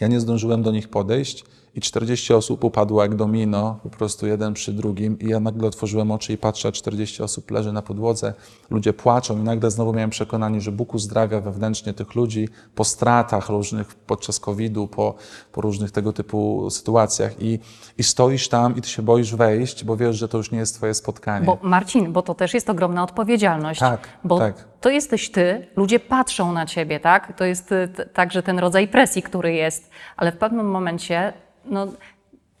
ja 0.00 0.08
nie 0.08 0.20
zdążyłem 0.20 0.62
do 0.62 0.72
nich 0.72 0.88
podejść 0.88 1.44
i 1.74 1.80
40 1.80 2.34
osób 2.34 2.64
upadło 2.64 3.02
jak 3.02 3.14
domino, 3.14 3.78
po 3.82 3.90
prostu 3.90 4.26
jeden 4.26 4.54
przy 4.54 4.72
drugim 4.72 5.18
i 5.18 5.28
ja 5.28 5.40
nagle 5.40 5.68
otworzyłem 5.68 6.10
oczy 6.10 6.32
i 6.32 6.38
patrzę, 6.38 6.68
a 6.68 6.72
40 6.72 7.22
osób 7.22 7.50
leży 7.50 7.72
na 7.72 7.82
podłodze, 7.82 8.34
ludzie 8.70 8.92
płaczą 8.92 9.38
i 9.38 9.42
nagle 9.42 9.70
znowu 9.70 9.92
miałem 9.92 10.10
przekonanie, 10.10 10.60
że 10.60 10.72
Bóg 10.72 10.94
uzdrawia 10.94 11.40
wewnętrznie 11.40 11.94
tych 11.94 12.14
ludzi 12.14 12.48
po 12.74 12.84
stratach 12.84 13.48
różnych 13.48 13.94
podczas 13.94 14.40
COVID-u, 14.40 14.88
po, 14.88 15.14
po 15.52 15.60
różnych 15.60 15.90
tego 15.90 16.12
typu 16.12 16.70
sytuacjach 16.70 17.42
i, 17.42 17.58
i 17.98 18.02
stoisz 18.02 18.48
tam 18.48 18.76
i 18.76 18.80
ty 18.80 18.88
się 18.88 19.02
boisz 19.02 19.34
wejść, 19.34 19.84
bo 19.84 19.96
wiesz, 19.96 20.16
że 20.16 20.28
to 20.28 20.38
już 20.38 20.50
nie 20.50 20.58
jest 20.58 20.74
twoje 20.74 20.94
spotkanie. 20.94 21.46
Bo 21.46 21.58
Marcin, 21.62 22.12
bo 22.12 22.22
to 22.22 22.34
też 22.34 22.54
jest 22.54 22.70
ogromna 22.70 23.02
odpowiedzialność. 23.02 23.80
Tak, 23.80 24.08
bo 24.24 24.38
tak. 24.38 24.64
to 24.80 24.90
jesteś 24.90 25.30
ty, 25.30 25.66
ludzie 25.76 26.00
patrzą 26.00 26.52
na 26.52 26.66
ciebie, 26.66 27.00
tak? 27.00 27.36
To 27.36 27.44
jest 27.44 27.72
y, 27.72 27.88
także 28.12 28.42
ten 28.42 28.58
rodzaj 28.58 28.88
presji, 28.88 29.22
który 29.22 29.52
jest, 29.52 29.90
ale 30.16 30.32
w 30.32 30.36
pewnym 30.36 30.70
momencie 30.70 31.32
no, 31.66 31.86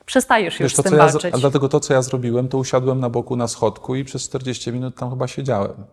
przestajesz 0.06 0.54
już 0.54 0.62
Wiesz, 0.62 0.74
to, 0.74 0.82
z 0.82 0.84
tym 0.84 0.94
ja, 0.94 1.06
walczyć. 1.06 1.34
a 1.34 1.38
dlatego 1.38 1.68
to, 1.68 1.80
co 1.80 1.94
ja 1.94 2.02
zrobiłem, 2.02 2.48
to 2.48 2.58
usiadłem 2.58 3.00
na 3.00 3.10
boku 3.10 3.36
na 3.36 3.48
schodku 3.48 3.94
i 3.94 4.04
przez 4.04 4.22
40 4.22 4.72
minut 4.72 4.96
tam 4.96 5.10
chyba 5.10 5.28
siedziałem. 5.28 5.84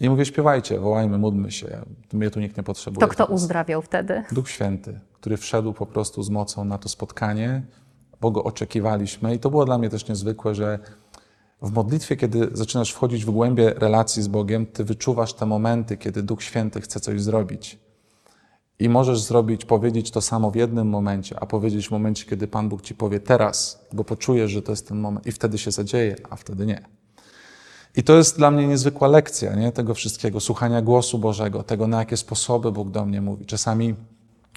I 0.00 0.10
mówię, 0.10 0.24
śpiewajcie, 0.24 0.78
wołajmy, 0.78 1.18
módlmy 1.18 1.50
się. 1.50 1.82
Mnie 2.12 2.30
tu 2.30 2.40
nikt 2.40 2.56
nie 2.56 2.62
potrzebuje. 2.62 3.00
To 3.00 3.08
kto 3.08 3.26
teraz. 3.26 3.42
uzdrawiał 3.42 3.82
wtedy? 3.82 4.22
Duch 4.32 4.50
Święty, 4.50 5.00
który 5.12 5.36
wszedł 5.36 5.72
po 5.72 5.86
prostu 5.86 6.22
z 6.22 6.30
mocą 6.30 6.64
na 6.64 6.78
to 6.78 6.88
spotkanie, 6.88 7.62
bo 8.20 8.30
go 8.30 8.44
oczekiwaliśmy. 8.44 9.34
I 9.34 9.38
to 9.38 9.50
było 9.50 9.64
dla 9.64 9.78
mnie 9.78 9.90
też 9.90 10.08
niezwykłe, 10.08 10.54
że 10.54 10.78
w 11.62 11.72
modlitwie, 11.72 12.16
kiedy 12.16 12.48
zaczynasz 12.52 12.92
wchodzić 12.92 13.24
w 13.24 13.30
głębie 13.30 13.74
relacji 13.76 14.22
z 14.22 14.28
Bogiem, 14.28 14.66
ty 14.66 14.84
wyczuwasz 14.84 15.32
te 15.34 15.46
momenty, 15.46 15.96
kiedy 15.96 16.22
Duch 16.22 16.42
Święty 16.42 16.80
chce 16.80 17.00
coś 17.00 17.22
zrobić. 17.22 17.78
I 18.84 18.88
możesz 18.88 19.20
zrobić, 19.20 19.64
powiedzieć 19.64 20.10
to 20.10 20.20
samo 20.20 20.50
w 20.50 20.54
jednym 20.54 20.88
momencie, 20.88 21.40
a 21.40 21.46
powiedzieć 21.46 21.88
w 21.88 21.90
momencie, 21.90 22.24
kiedy 22.24 22.48
Pan 22.48 22.68
Bóg 22.68 22.82
ci 22.82 22.94
powie 22.94 23.20
teraz, 23.20 23.86
bo 23.92 24.04
poczujesz, 24.04 24.50
że 24.50 24.62
to 24.62 24.72
jest 24.72 24.88
ten 24.88 24.98
moment 24.98 25.26
i 25.26 25.32
wtedy 25.32 25.58
się 25.58 25.70
zadzieje, 25.70 26.16
a 26.30 26.36
wtedy 26.36 26.66
nie. 26.66 26.84
I 27.96 28.02
to 28.02 28.16
jest 28.16 28.36
dla 28.36 28.50
mnie 28.50 28.66
niezwykła 28.66 29.08
lekcja 29.08 29.54
nie? 29.54 29.72
tego 29.72 29.94
wszystkiego, 29.94 30.40
słuchania 30.40 30.82
głosu 30.82 31.18
Bożego, 31.18 31.62
tego, 31.62 31.86
na 31.86 31.98
jakie 31.98 32.16
sposoby 32.16 32.72
Bóg 32.72 32.90
do 32.90 33.04
mnie 33.04 33.20
mówi. 33.20 33.46
Czasami 33.46 33.94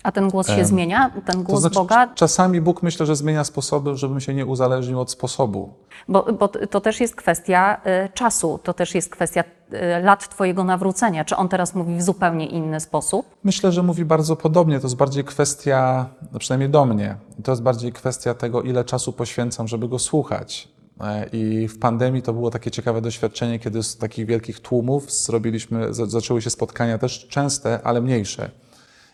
A 0.04 0.12
ten 0.12 0.30
głos 0.30 0.48
się 0.48 0.66
zmienia? 0.66 1.12
Ten 1.26 1.44
głos 1.44 1.56
to 1.58 1.62
znaczy, 1.62 1.76
Boga? 1.76 2.08
czasami 2.16 2.62
Bóg 2.62 2.84
myślę, 2.84 3.06
że 3.06 3.16
zmienia 3.16 3.44
sposoby, 3.44 3.96
żebym 3.96 4.20
się 4.20 4.34
nie 4.34 4.46
uzależnił 4.46 5.00
od 5.00 5.12
sposobu. 5.12 5.74
Bo, 6.08 6.24
bo 6.40 6.48
to 6.48 6.82
też 6.82 7.00
jest 7.02 7.16
kwestia 7.16 7.82
y, 8.06 8.10
czasu, 8.14 8.60
to 8.64 8.74
też 8.74 8.96
jest 8.96 9.10
kwestia 9.10 9.44
y, 9.74 10.04
lat 10.04 10.30
Twojego 10.30 10.64
nawrócenia. 10.64 11.26
Czy 11.26 11.36
on 11.36 11.50
teraz 11.50 11.76
mówi 11.76 11.96
w 11.96 12.04
zupełnie 12.04 12.46
inny 12.46 12.80
sposób? 12.80 13.26
Myślę, 13.44 13.72
że 13.72 13.84
mówi 13.84 14.06
bardzo 14.06 14.36
podobnie. 14.36 14.80
To 14.80 14.88
jest 14.88 14.96
bardziej 14.96 15.24
kwestia, 15.24 16.06
no 16.34 16.40
przynajmniej 16.40 16.70
do 16.70 16.86
mnie, 16.86 17.16
to 17.44 17.52
jest 17.52 17.62
bardziej 17.62 17.94
kwestia 17.94 18.34
tego, 18.34 18.62
ile 18.62 18.84
czasu 18.86 19.14
poświęcam, 19.14 19.68
żeby 19.68 19.88
go 19.88 20.00
słuchać. 20.00 20.68
E, 21.02 21.26
I 21.34 21.68
w 21.68 21.80
pandemii 21.80 22.22
to 22.22 22.34
było 22.34 22.50
takie 22.52 22.72
ciekawe 22.72 23.02
doświadczenie, 23.02 23.60
kiedy 23.60 23.84
z 23.84 23.98
takich 23.98 24.26
wielkich 24.26 24.60
tłumów 24.60 25.12
zrobiliśmy, 25.12 25.94
za- 25.94 26.06
zaczęły 26.06 26.42
się 26.42 26.50
spotkania 26.50 26.98
też 26.98 27.28
częste, 27.28 27.80
ale 27.84 28.02
mniejsze. 28.02 28.50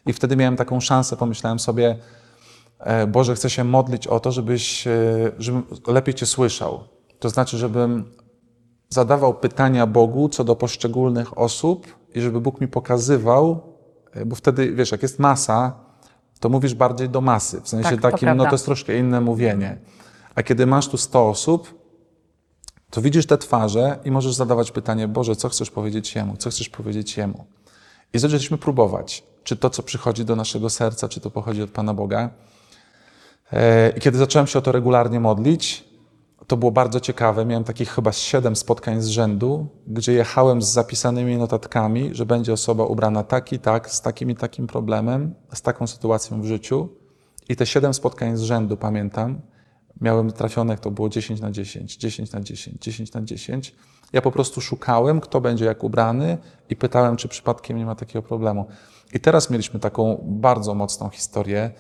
I 0.06 0.14
wtedy 0.14 0.36
miałem 0.36 0.56
taką 0.56 0.80
szansę, 0.80 1.18
pomyślałem 1.18 1.60
sobie, 1.60 1.98
e, 2.80 3.08
Boże, 3.08 3.36
chcę 3.36 3.50
się 3.50 3.64
modlić 3.64 4.08
o 4.08 4.20
to, 4.20 4.32
żebyś, 4.32 4.88
e, 4.88 4.92
żebym 5.40 5.64
lepiej 5.88 6.14
Cię 6.14 6.26
słyszał. 6.26 6.84
To 7.20 7.30
znaczy, 7.30 7.58
żebym 7.58 8.12
zadawał 8.90 9.34
pytania 9.34 9.88
Bogu 9.88 10.30
co 10.30 10.44
do 10.44 10.56
poszczególnych 10.56 11.38
osób 11.38 11.88
i 12.16 12.22
żeby 12.22 12.42
Bóg 12.42 12.62
mi 12.62 12.68
pokazywał, 12.68 13.62
e, 14.12 14.26
bo 14.26 14.36
wtedy, 14.36 14.74
wiesz, 14.74 14.92
jak 14.92 15.04
jest 15.04 15.20
masa, 15.20 15.74
to 16.40 16.50
mówisz 16.50 16.74
bardziej 16.74 17.10
do 17.10 17.22
masy. 17.22 17.62
W 17.62 17.70
sensie 17.70 17.90
Tak, 17.90 18.02
to 18.02 18.12
takim, 18.12 18.30
no 18.30 18.36
prawda. 18.36 18.50
to 18.50 18.54
jest 18.54 18.66
troszkę 18.66 18.98
inne 18.98 19.22
mówienie. 19.22 19.78
A 20.36 20.44
kiedy 20.44 20.66
masz 20.66 20.88
tu 20.88 20.98
100 20.98 21.30
osób, 21.30 21.84
to 22.90 23.02
widzisz 23.02 23.26
te 23.26 23.38
twarze 23.38 24.00
i 24.06 24.12
możesz 24.12 24.34
zadawać 24.34 24.72
pytanie, 24.72 25.08
Boże, 25.08 25.36
co 25.36 25.50
chcesz 25.50 25.72
powiedzieć 25.72 26.16
Jemu? 26.16 26.38
Co 26.38 26.50
chcesz 26.50 26.70
powiedzieć 26.70 27.18
Jemu? 27.18 27.46
I 28.14 28.20
zaczęliśmy 28.20 28.58
próbować, 28.58 29.24
czy 29.44 29.56
to, 29.56 29.70
co 29.70 29.84
przychodzi 29.84 30.26
do 30.26 30.36
naszego 30.36 30.70
serca, 30.70 31.10
czy 31.10 31.20
to 31.20 31.32
pochodzi 31.32 31.62
od 31.62 31.70
Pana 31.70 31.94
Boga. 31.94 32.30
E, 33.54 33.90
I 33.90 34.02
kiedy 34.02 34.18
zacząłem 34.18 34.48
się 34.48 34.60
o 34.60 34.62
to 34.62 34.72
regularnie 34.72 35.20
modlić, 35.20 35.94
to 36.48 36.58
było 36.58 36.72
bardzo 36.72 37.00
ciekawe. 37.00 37.46
Miałem 37.46 37.64
takich 37.64 37.90
chyba 37.90 38.12
siedem 38.12 38.56
spotkań 38.56 39.02
z 39.02 39.08
rzędu, 39.08 39.68
gdzie 39.88 40.14
jechałem 40.14 40.62
z 40.62 40.68
zapisanymi 40.68 41.38
notatkami, 41.38 42.10
że 42.16 42.26
będzie 42.26 42.54
osoba 42.54 42.86
ubrana 42.86 43.24
tak 43.24 43.54
i 43.54 43.60
tak, 43.60 43.92
z 43.92 44.02
takim 44.02 44.32
i 44.32 44.36
takim 44.36 44.68
problemem, 44.68 45.36
z 45.54 45.62
taką 45.62 45.88
sytuacją 45.88 46.42
w 46.42 46.46
życiu. 46.46 46.90
I 47.50 47.56
te 47.56 47.66
siedem 47.66 47.94
spotkań 47.94 48.38
z 48.38 48.42
rzędu 48.42 48.78
pamiętam. 48.78 49.42
Miałem 50.02 50.32
trafionek, 50.32 50.80
to 50.80 50.92
było 50.92 51.10
10 51.10 51.42
na 51.42 51.52
10, 51.52 51.98
10 51.98 52.32
na 52.32 52.42
10, 52.42 52.78
10 52.82 53.14
na 53.14 53.22
10. 53.22 53.76
Ja 54.14 54.22
po 54.22 54.32
prostu 54.32 54.62
szukałem, 54.62 55.22
kto 55.22 55.42
będzie 55.42 55.66
jak 55.66 55.84
ubrany 55.84 56.38
i 56.70 56.76
pytałem, 56.76 57.16
czy 57.16 57.28
przypadkiem 57.28 57.78
nie 57.78 57.86
ma 57.86 57.96
takiego 57.96 58.24
problemu. 58.24 58.66
I 59.14 59.20
teraz 59.20 59.50
mieliśmy 59.50 59.80
taką 59.80 60.24
bardzo 60.28 60.76
mocną 60.76 61.10
historię. 61.10 61.72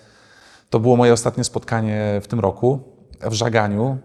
To 0.69 0.79
było 0.79 0.95
moje 0.95 1.13
ostatnie 1.13 1.43
spotkanie 1.43 2.21
w 2.23 2.27
tym 2.27 2.39
roku 2.39 2.79
w 3.21 3.33
Żaganiu. 3.33 3.97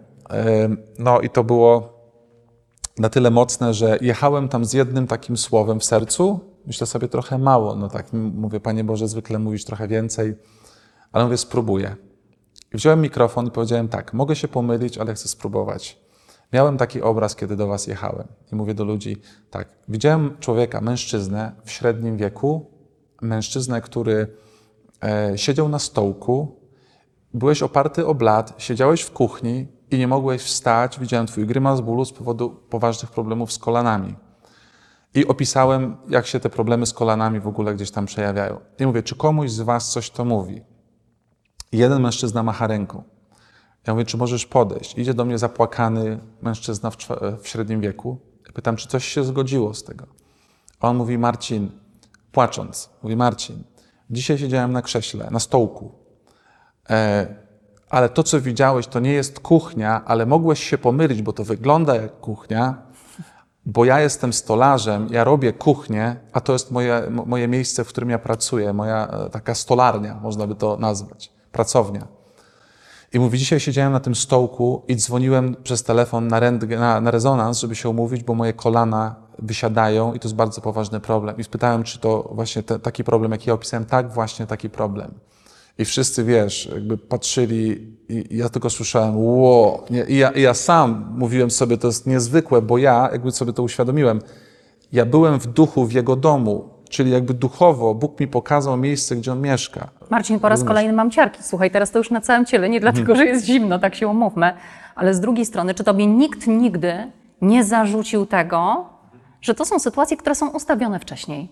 No 0.98 1.20
i 1.20 1.30
to 1.30 1.44
było 1.44 1.98
na 2.98 3.08
tyle 3.08 3.30
mocne, 3.30 3.74
że 3.74 3.98
jechałem 4.00 4.48
tam 4.48 4.64
z 4.64 4.72
jednym 4.72 5.06
takim 5.06 5.36
słowem 5.36 5.80
w 5.80 5.84
sercu. 5.84 6.40
Myślę 6.66 6.86
sobie 6.86 7.08
trochę 7.08 7.38
mało. 7.38 7.76
No 7.76 7.88
tak, 7.88 8.12
mówię, 8.12 8.60
Panie 8.60 8.84
Boże, 8.84 9.08
zwykle 9.08 9.38
mówisz 9.38 9.64
trochę 9.64 9.88
więcej, 9.88 10.34
ale 11.12 11.24
mówię, 11.24 11.36
spróbuję. 11.36 11.96
Wziąłem 12.72 13.00
mikrofon 13.00 13.46
i 13.46 13.50
powiedziałem 13.50 13.88
tak, 13.88 14.14
mogę 14.14 14.36
się 14.36 14.48
pomylić, 14.48 14.98
ale 14.98 15.14
chcę 15.14 15.28
spróbować. 15.28 16.00
Miałem 16.52 16.76
taki 16.76 17.02
obraz, 17.02 17.36
kiedy 17.36 17.56
do 17.56 17.66
Was 17.66 17.86
jechałem 17.86 18.28
i 18.52 18.56
mówię 18.56 18.74
do 18.74 18.84
ludzi 18.84 19.16
tak, 19.50 19.68
widziałem 19.88 20.36
człowieka, 20.40 20.80
mężczyznę 20.80 21.52
w 21.64 21.70
średnim 21.70 22.16
wieku, 22.16 22.70
mężczyznę, 23.22 23.80
który 23.80 24.26
e, 25.04 25.38
siedział 25.38 25.68
na 25.68 25.78
stołku, 25.78 26.60
byłeś 27.34 27.62
oparty 27.62 28.06
o 28.06 28.14
blat, 28.14 28.54
siedziałeś 28.58 29.02
w 29.02 29.10
kuchni 29.10 29.66
i 29.90 29.98
nie 29.98 30.08
mogłeś 30.08 30.42
wstać, 30.42 31.00
widziałem 31.00 31.26
Twój 31.26 31.46
grymas 31.46 31.80
bólu 31.80 32.04
z 32.04 32.12
powodu 32.12 32.50
poważnych 32.50 33.10
problemów 33.10 33.52
z 33.52 33.58
kolanami. 33.58 34.14
I 35.14 35.26
opisałem, 35.26 35.96
jak 36.08 36.26
się 36.26 36.40
te 36.40 36.50
problemy 36.50 36.86
z 36.86 36.92
kolanami 36.92 37.40
w 37.40 37.48
ogóle 37.48 37.74
gdzieś 37.74 37.90
tam 37.90 38.06
przejawiają. 38.06 38.60
I 38.78 38.86
mówię, 38.86 39.02
czy 39.02 39.16
komuś 39.16 39.50
z 39.50 39.60
Was 39.60 39.92
coś 39.92 40.10
to 40.10 40.24
mówi? 40.24 40.62
Jeden 41.72 42.02
mężczyzna 42.02 42.42
macha 42.42 42.66
ręką. 42.66 43.02
Ja 43.86 43.94
mówię, 43.94 44.04
czy 44.04 44.16
możesz 44.16 44.46
podejść? 44.46 44.98
Idzie 44.98 45.14
do 45.14 45.24
mnie 45.24 45.38
zapłakany 45.38 46.18
mężczyzna 46.42 46.90
w, 46.90 46.96
w 47.42 47.48
średnim 47.48 47.80
wieku. 47.80 48.18
Pytam, 48.54 48.76
czy 48.76 48.88
coś 48.88 49.04
się 49.04 49.24
zgodziło 49.24 49.74
z 49.74 49.84
tego. 49.84 50.06
A 50.80 50.88
on 50.88 50.96
mówi, 50.96 51.18
Marcin, 51.18 51.70
płacząc, 52.32 52.90
mówi, 53.02 53.16
Marcin, 53.16 53.64
dzisiaj 54.10 54.38
siedziałem 54.38 54.72
na 54.72 54.82
krześle, 54.82 55.28
na 55.30 55.40
stołku, 55.40 55.92
e, 56.90 57.34
ale 57.90 58.08
to, 58.08 58.22
co 58.22 58.40
widziałeś, 58.40 58.86
to 58.86 59.00
nie 59.00 59.12
jest 59.12 59.40
kuchnia, 59.40 60.04
ale 60.04 60.26
mogłeś 60.26 60.64
się 60.64 60.78
pomylić, 60.78 61.22
bo 61.22 61.32
to 61.32 61.44
wygląda 61.44 61.96
jak 61.96 62.20
kuchnia, 62.20 62.82
bo 63.66 63.84
ja 63.84 64.00
jestem 64.00 64.32
stolarzem, 64.32 65.08
ja 65.10 65.24
robię 65.24 65.52
kuchnię, 65.52 66.16
a 66.32 66.40
to 66.40 66.52
jest 66.52 66.70
moje, 66.70 67.02
mo- 67.10 67.24
moje 67.24 67.48
miejsce, 67.48 67.84
w 67.84 67.88
którym 67.88 68.10
ja 68.10 68.18
pracuję, 68.18 68.72
moja 68.72 69.06
e, 69.06 69.30
taka 69.30 69.54
stolarnia, 69.54 70.14
można 70.22 70.46
by 70.46 70.54
to 70.54 70.76
nazwać, 70.76 71.32
pracownia. 71.58 72.06
I 73.12 73.18
mówi, 73.18 73.38
dzisiaj 73.38 73.60
siedziałem 73.60 73.92
na 73.92 74.00
tym 74.00 74.14
stołku 74.14 74.82
i 74.88 74.96
dzwoniłem 74.96 75.56
przez 75.62 75.82
telefon 75.82 76.28
na, 76.28 76.40
na, 76.78 77.00
na 77.00 77.10
rezonans, 77.10 77.58
żeby 77.58 77.74
się 77.76 77.88
umówić, 77.88 78.22
bo 78.22 78.34
moje 78.34 78.52
kolana 78.52 79.16
wysiadają 79.38 80.14
i 80.14 80.18
to 80.20 80.28
jest 80.28 80.36
bardzo 80.36 80.60
poważny 80.60 81.00
problem. 81.00 81.36
I 81.38 81.44
spytałem, 81.44 81.82
czy 81.82 81.98
to 81.98 82.30
właśnie 82.32 82.62
te, 82.62 82.78
taki 82.78 83.04
problem, 83.04 83.32
jaki 83.32 83.48
ja 83.48 83.54
opisałem, 83.54 83.86
tak, 83.86 84.12
właśnie 84.12 84.46
taki 84.46 84.70
problem. 84.70 85.10
I 85.78 85.84
wszyscy, 85.84 86.24
wiesz, 86.24 86.70
jakby 86.74 86.98
patrzyli 86.98 87.96
i 88.08 88.34
i 88.34 88.36
ja 88.36 88.48
tylko 88.48 88.70
słyszałem, 88.70 89.16
ło, 89.16 89.84
nie? 89.90 90.04
I, 90.04 90.16
ja, 90.16 90.30
I 90.30 90.42
ja 90.42 90.54
sam 90.54 91.12
mówiłem 91.16 91.50
sobie, 91.50 91.78
to 91.78 91.86
jest 91.86 92.06
niezwykłe, 92.06 92.62
bo 92.62 92.78
ja 92.78 93.08
jakby 93.12 93.30
sobie 93.30 93.52
to 93.52 93.62
uświadomiłem, 93.62 94.20
ja 94.92 95.06
byłem 95.06 95.40
w 95.40 95.46
duchu 95.46 95.86
w 95.86 95.92
jego 95.92 96.16
domu, 96.16 96.68
czyli 96.88 97.10
jakby 97.10 97.34
duchowo 97.34 97.94
Bóg 97.94 98.20
mi 98.20 98.26
pokazał 98.26 98.76
miejsce, 98.76 99.16
gdzie 99.16 99.32
on 99.32 99.40
mieszka. 99.40 99.88
Marcin, 100.10 100.40
po 100.40 100.48
raz 100.48 100.64
kolejny 100.64 100.92
mam 100.92 101.10
ciarki. 101.10 101.42
Słuchaj, 101.42 101.70
teraz 101.70 101.90
to 101.90 101.98
już 101.98 102.10
na 102.10 102.20
całym 102.20 102.46
ciele, 102.46 102.68
nie 102.68 102.80
dlatego, 102.80 103.16
że 103.16 103.24
jest 103.26 103.44
zimno, 103.44 103.78
tak 103.78 103.94
się 103.94 104.08
umówmy. 104.08 104.52
Ale 104.94 105.14
z 105.14 105.20
drugiej 105.20 105.46
strony, 105.46 105.74
czy 105.74 105.84
tobie 105.84 106.06
nikt 106.06 106.46
nigdy 106.46 106.94
nie 107.42 107.64
zarzucił 107.64 108.26
tego, 108.26 108.86
że 109.40 109.54
to 109.54 109.64
są 109.64 109.78
sytuacje, 109.78 110.16
które 110.16 110.34
są 110.34 110.48
ustawione 110.48 111.00
wcześniej? 111.00 111.48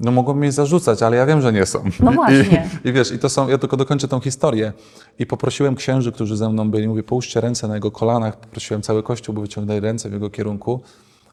No 0.00 0.10
mogą 0.10 0.34
mnie 0.34 0.52
zarzucać, 0.52 1.02
ale 1.02 1.16
ja 1.16 1.26
wiem, 1.26 1.40
że 1.40 1.52
nie 1.52 1.66
są. 1.66 1.84
No 2.00 2.12
właśnie. 2.12 2.68
I, 2.84 2.88
I 2.88 2.92
wiesz, 2.92 3.12
i 3.12 3.18
to 3.18 3.28
są, 3.28 3.48
ja 3.48 3.58
tylko 3.58 3.76
dokończę 3.76 4.08
tą 4.08 4.20
historię. 4.20 4.72
I 5.18 5.26
poprosiłem 5.26 5.74
księży, 5.74 6.12
którzy 6.12 6.36
ze 6.36 6.50
mną 6.50 6.70
byli, 6.70 6.88
mówię, 6.88 7.02
połóżcie 7.02 7.40
ręce 7.40 7.68
na 7.68 7.74
jego 7.74 7.90
kolanach. 7.90 8.36
Poprosiłem 8.36 8.82
cały 8.82 9.02
kościół, 9.02 9.34
by 9.34 9.40
wyciągnęli 9.40 9.80
ręce 9.80 10.08
w 10.08 10.12
jego 10.12 10.30
kierunku. 10.30 10.80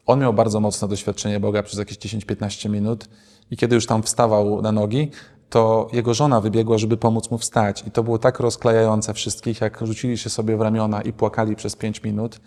On 0.06 0.20
miał 0.20 0.34
bardzo 0.34 0.60
mocne 0.60 0.88
doświadczenie 0.88 1.40
Boga 1.40 1.64
przez 1.64 1.80
jakieś 1.80 1.98
10-15 1.98 2.70
minut 2.70 3.10
i 3.52 3.58
kiedy 3.58 3.76
już 3.76 3.86
tam 3.86 4.04
wstawał 4.04 4.62
na 4.62 4.72
nogi, 4.72 5.12
to 5.50 5.88
jego 5.94 6.14
żona 6.14 6.42
wybiegła, 6.42 6.78
żeby 6.78 6.98
pomóc 6.98 7.32
mu 7.32 7.38
wstać. 7.38 7.84
I 7.88 7.92
to 7.92 8.04
było 8.04 8.18
tak 8.20 8.40
rozklejające 8.40 9.14
wszystkich, 9.14 9.62
jak 9.62 9.80
rzucili 9.82 10.18
się 10.18 10.30
sobie 10.30 10.58
w 10.58 10.62
ramiona 10.62 11.02
i 11.02 11.14
płakali 11.14 11.56
przez 11.56 11.76
5 11.76 12.04
minut 12.04 12.40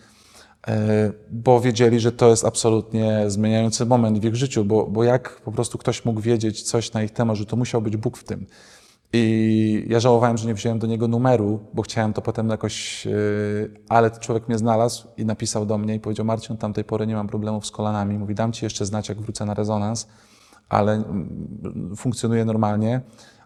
e, 0.69 1.13
bo 1.31 1.61
wiedzieli, 1.61 2.01
że 2.01 2.13
to 2.13 2.29
jest 2.29 2.45
absolutnie 2.45 3.25
zmieniający 3.27 3.87
moment 3.87 4.19
w 4.19 4.25
ich 4.25 4.37
życiu, 4.37 4.65
bo, 4.65 4.87
bo 4.87 5.05
jak 5.05 5.41
po 5.41 5.53
prostu 5.53 5.79
ktoś 5.79 6.05
mógł 6.05 6.21
wiedzieć 6.21 6.63
coś 6.63 6.93
na 6.93 7.03
ich 7.03 7.11
temat, 7.11 7.37
że 7.37 7.47
to 7.47 7.57
musiał 7.57 7.83
być 7.83 7.97
Bóg 7.97 8.19
w 8.19 8.25
tym. 8.25 8.47
I 9.17 9.85
ja 9.89 10.01
żałowałem, 10.01 10.37
że 10.37 10.47
nie 10.47 10.55
wziąłem 10.55 10.79
do 10.79 10.87
niego 10.87 11.09
numeru, 11.09 11.61
bo 11.75 11.83
chciałem 11.83 12.13
to 12.13 12.23
potem 12.23 12.49
jakoś, 12.49 13.05
yy, 13.05 13.71
ale 13.89 14.11
człowiek 14.11 14.49
mnie 14.49 14.59
znalazł 14.59 15.09
i 15.17 15.25
napisał 15.25 15.67
do 15.67 15.79
mnie 15.79 15.95
i 15.95 16.01
powiedział, 16.01 16.27
Marcin, 16.27 16.55
od 16.55 16.61
tamtej 16.61 16.85
pory 16.85 17.07
nie 17.07 17.15
mam 17.15 17.29
problemów 17.29 17.67
z 17.67 17.71
kolanami. 17.71 18.19
Mówi, 18.19 18.35
dam 18.35 18.53
ci 18.53 18.65
jeszcze 18.65 18.87
znać, 18.87 19.09
jak 19.09 19.21
wrócę 19.21 19.45
na 19.45 19.55
rezonans, 19.55 20.09
ale 20.69 20.93
mm, 20.93 21.97
funkcjonuje 21.97 22.45
normalnie. 22.45 23.01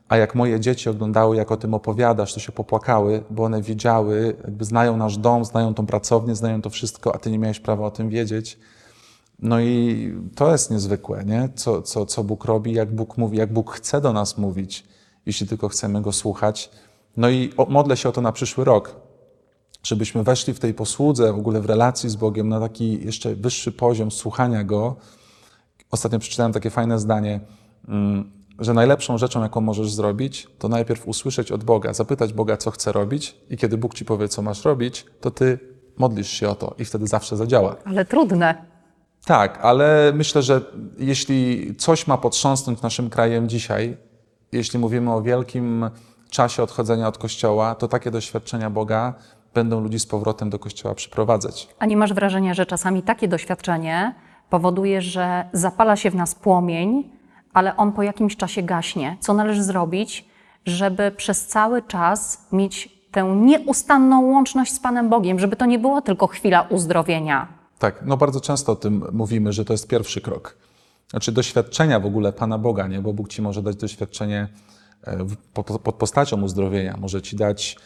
A 0.08 0.16
jak 0.16 0.34
moje 0.34 0.60
dzieci 0.60 0.88
oglądały, 0.88 1.36
jak 1.36 1.50
o 1.50 1.56
tym 1.56 1.74
opowiadasz, 1.74 2.34
to 2.34 2.40
się 2.40 2.52
popłakały, 2.52 3.24
bo 3.30 3.44
one 3.44 3.62
wiedziały, 3.62 4.36
jakby 4.44 4.64
znają 4.64 4.96
nasz 4.96 5.18
dom, 5.18 5.44
znają 5.44 5.74
tą 5.74 5.86
pracownię, 5.86 6.34
znają 6.34 6.62
to 6.62 6.70
wszystko, 6.70 7.14
a 7.14 7.18
ty 7.18 7.30
nie 7.30 7.38
miałeś 7.38 7.60
prawa 7.60 7.86
o 7.86 7.90
tym 7.90 8.08
wiedzieć. 8.08 8.58
No 9.38 9.60
i 9.60 10.14
to 10.34 10.52
jest 10.52 10.70
niezwykłe, 10.70 11.24
nie? 11.24 11.48
Co, 11.54 11.82
co, 11.82 12.06
co 12.06 12.24
Bóg 12.24 12.44
robi, 12.44 12.72
jak 12.72 12.94
Bóg 12.94 13.18
mówi, 13.18 13.38
jak 13.38 13.52
Bóg 13.52 13.72
chce 13.72 14.00
do 14.00 14.12
nas 14.12 14.38
mówić, 14.38 14.84
jeśli 15.26 15.46
tylko 15.46 15.68
chcemy 15.68 16.02
Go 16.02 16.12
słuchać. 16.12 16.70
No 17.16 17.30
i 17.30 17.52
modlę 17.68 17.96
się 17.96 18.08
o 18.08 18.12
to 18.12 18.20
na 18.20 18.32
przyszły 18.32 18.64
rok, 18.64 18.96
żebyśmy 19.82 20.22
weszli 20.22 20.54
w 20.54 20.58
tej 20.58 20.74
posłudze, 20.74 21.32
w 21.32 21.38
ogóle 21.38 21.60
w 21.60 21.66
relacji 21.66 22.10
z 22.10 22.16
Bogiem 22.16 22.48
na 22.48 22.60
taki 22.60 23.04
jeszcze 23.04 23.34
wyższy 23.34 23.72
poziom 23.72 24.10
słuchania 24.10 24.64
Go. 24.64 24.96
Ostatnio 25.90 26.18
przeczytałem 26.18 26.52
takie 26.52 26.70
fajne 26.70 26.98
zdanie, 26.98 27.40
mm, 27.88 28.30
że 28.58 28.74
najlepszą 28.74 29.18
rzeczą, 29.18 29.42
jaką 29.42 29.60
możesz 29.60 29.92
zrobić, 29.92 30.48
to 30.58 30.68
najpierw 30.68 31.08
usłyszeć 31.08 31.52
od 31.52 31.64
Boga, 31.64 31.92
zapytać 31.92 32.32
Boga, 32.32 32.56
co 32.56 32.70
chce 32.70 32.92
robić 32.92 33.36
i 33.50 33.56
kiedy 33.56 33.76
Bóg 33.78 33.94
ci 33.94 34.04
powie, 34.04 34.28
co 34.28 34.42
masz 34.42 34.64
robić, 34.64 35.06
to 35.20 35.30
ty 35.30 35.58
modlisz 35.98 36.30
się 36.30 36.48
o 36.48 36.54
to 36.54 36.74
i 36.78 36.84
wtedy 36.84 37.06
zawsze 37.06 37.36
zadziała. 37.36 37.76
Ale 37.84 38.04
trudne. 38.04 38.64
Tak, 39.24 39.58
ale 39.62 40.12
myślę, 40.14 40.42
że 40.42 40.60
jeśli 40.98 41.70
coś 41.76 42.06
ma 42.06 42.18
potrząsnąć 42.18 42.82
naszym 42.82 43.10
krajem 43.10 43.48
dzisiaj, 43.48 43.96
jeśli 44.52 44.78
mówimy 44.78 45.12
o 45.12 45.22
wielkim 45.22 45.90
czasie 46.30 46.62
odchodzenia 46.62 47.08
od 47.08 47.18
Kościoła, 47.18 47.74
to 47.74 47.88
takie 47.88 48.10
doświadczenia 48.10 48.70
Boga 48.70 49.14
będą 49.54 49.80
ludzi 49.80 49.98
z 49.98 50.06
powrotem 50.06 50.50
do 50.50 50.58
Kościoła 50.58 50.94
przyprowadzać. 50.94 51.68
A 51.78 51.86
nie 51.86 51.96
masz 51.96 52.12
wrażenia, 52.12 52.54
że 52.54 52.66
czasami 52.66 53.02
takie 53.02 53.28
doświadczenie 53.28 54.14
powoduje, 54.50 55.02
że 55.02 55.44
zapala 55.52 55.96
się 55.96 56.10
w 56.10 56.14
nas 56.14 56.34
płomień, 56.34 57.10
ale 57.52 57.76
on 57.76 57.92
po 57.92 58.02
jakimś 58.02 58.36
czasie 58.36 58.62
gaśnie? 58.62 59.16
Co 59.20 59.34
należy 59.34 59.62
zrobić, 59.62 60.28
żeby 60.66 61.10
przez 61.16 61.46
cały 61.46 61.82
czas 61.82 62.46
mieć 62.52 63.00
tę 63.10 63.36
nieustanną 63.36 64.22
łączność 64.22 64.72
z 64.72 64.80
Panem 64.80 65.08
Bogiem, 65.08 65.38
żeby 65.38 65.56
to 65.56 65.66
nie 65.66 65.78
była 65.78 66.02
tylko 66.02 66.26
chwila 66.26 66.62
uzdrowienia? 66.62 67.48
Tak, 67.78 68.02
no 68.06 68.16
bardzo 68.16 68.40
często 68.40 68.72
o 68.72 68.76
tym 68.76 69.04
mówimy, 69.12 69.52
że 69.52 69.64
to 69.64 69.72
jest 69.72 69.88
pierwszy 69.88 70.20
krok. 70.20 70.56
Znaczy 71.10 71.32
doświadczenia 71.32 72.00
w 72.00 72.06
ogóle 72.06 72.32
Pana 72.32 72.58
Boga, 72.58 72.86
nie? 72.86 73.00
bo 73.00 73.12
Bóg 73.12 73.28
Ci 73.28 73.42
może 73.42 73.62
dać 73.62 73.76
doświadczenie 73.76 74.48
e, 75.04 75.26
pod 75.82 75.94
postacią 75.94 76.42
uzdrowienia, 76.42 76.96
może 77.00 77.22
Ci 77.22 77.36
dać 77.36 77.76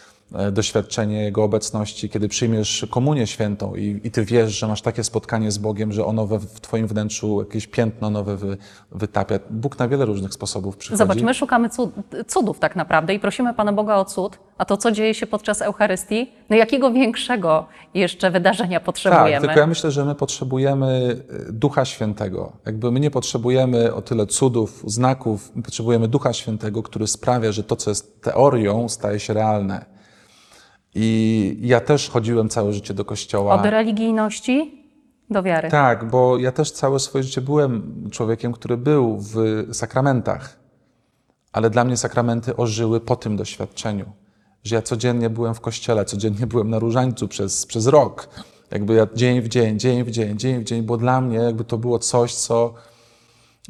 doświadczenie 0.52 1.22
Jego 1.22 1.44
obecności, 1.44 2.08
kiedy 2.08 2.28
przyjmiesz 2.28 2.86
komunię 2.90 3.26
świętą 3.26 3.74
i, 3.74 4.00
i 4.04 4.10
Ty 4.10 4.24
wiesz, 4.24 4.58
że 4.58 4.68
masz 4.68 4.82
takie 4.82 5.04
spotkanie 5.04 5.50
z 5.50 5.58
Bogiem, 5.58 5.92
że 5.92 6.04
ono 6.04 6.26
we, 6.26 6.38
w 6.38 6.60
Twoim 6.60 6.86
wnętrzu 6.86 7.40
jakieś 7.40 7.66
piętno 7.66 8.10
nowe 8.10 8.36
wy, 8.36 8.56
wytapia. 8.92 9.38
Bóg 9.50 9.78
na 9.78 9.88
wiele 9.88 10.04
różnych 10.04 10.34
sposobów 10.34 10.76
przychodzi. 10.76 10.98
Zobacz, 10.98 11.22
my 11.22 11.34
szukamy 11.34 11.68
cud, 11.68 11.90
cudów 12.26 12.58
tak 12.58 12.76
naprawdę 12.76 13.14
i 13.14 13.20
prosimy 13.20 13.54
Pana 13.54 13.72
Boga 13.72 13.96
o 13.96 14.04
cud, 14.04 14.38
a 14.58 14.64
to, 14.64 14.76
co 14.76 14.92
dzieje 14.92 15.14
się 15.14 15.26
podczas 15.26 15.62
Eucharystii, 15.62 16.32
no 16.50 16.56
jakiego 16.56 16.90
większego 16.90 17.66
jeszcze 17.94 18.30
wydarzenia 18.30 18.78
Tak, 18.78 18.86
potrzebujemy? 18.86 19.46
tylko 19.46 19.60
ja 19.60 19.66
myślę, 19.66 19.90
że 19.90 20.04
my 20.04 20.14
potrzebujemy 20.14 21.16
y, 21.48 21.52
Ducha 21.52 21.84
Świętego. 21.84 22.52
Jakby 22.66 22.90
my 22.90 23.00
nie 23.00 23.10
potrzebujemy 23.10 23.94
o 23.94 24.02
tyle 24.02 24.26
cudów, 24.26 24.84
znaków, 24.86 25.52
my 25.56 25.62
potrzebujemy 25.62 26.08
Ducha 26.08 26.32
Świętego, 26.32 26.82
który 26.82 27.06
sprawia, 27.06 27.52
że 27.52 27.64
to, 27.64 27.76
co 27.76 27.90
jest 27.90 28.22
teorią, 28.22 28.88
staje 28.88 29.20
się 29.20 29.34
realne. 29.34 29.93
I 30.94 31.56
ja 31.60 31.80
też 31.80 32.10
chodziłem 32.10 32.48
całe 32.48 32.72
życie 32.72 32.94
do 32.94 33.04
kościoła. 33.04 33.54
Od 33.54 33.66
religijności 33.66 34.84
do 35.30 35.42
wiary. 35.42 35.70
Tak, 35.70 36.10
bo 36.10 36.38
ja 36.38 36.52
też 36.52 36.70
całe 36.70 36.98
swoje 36.98 37.24
życie 37.24 37.40
byłem 37.40 38.04
człowiekiem, 38.10 38.52
który 38.52 38.76
był 38.76 39.18
w 39.20 39.34
sakramentach, 39.72 40.56
ale 41.52 41.70
dla 41.70 41.84
mnie 41.84 41.96
sakramenty 41.96 42.56
ożyły 42.56 43.00
po 43.00 43.16
tym 43.16 43.36
doświadczeniu, 43.36 44.04
że 44.64 44.76
ja 44.76 44.82
codziennie 44.82 45.30
byłem 45.30 45.54
w 45.54 45.60
kościele, 45.60 46.04
codziennie 46.04 46.46
byłem 46.46 46.70
na 46.70 46.78
różańcu 46.78 47.28
przez, 47.28 47.66
przez 47.66 47.86
rok. 47.86 48.28
Jakby 48.70 48.94
ja 48.94 49.06
dzień 49.14 49.40
w 49.40 49.48
dzień, 49.48 49.78
dzień 49.78 50.04
w 50.04 50.10
dzień, 50.10 50.38
dzień 50.38 50.60
w 50.60 50.64
dzień, 50.64 50.82
bo 50.82 50.96
dla 50.96 51.20
mnie 51.20 51.36
jakby 51.36 51.64
to 51.64 51.78
było 51.78 51.98
coś, 51.98 52.34
co 52.34 52.74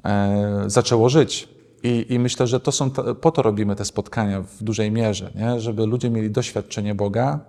e, 0.04 0.64
zaczęło 0.66 1.08
żyć. 1.08 1.53
I, 1.84 2.06
I 2.08 2.18
myślę, 2.18 2.46
że 2.46 2.60
to 2.60 2.72
są, 2.72 2.90
po 3.20 3.30
to 3.30 3.42
robimy 3.42 3.76
te 3.76 3.84
spotkania 3.84 4.40
w 4.40 4.62
dużej 4.62 4.90
mierze, 4.90 5.30
nie? 5.34 5.60
żeby 5.60 5.86
ludzie 5.86 6.10
mieli 6.10 6.30
doświadczenie 6.30 6.94
Boga, 6.94 7.40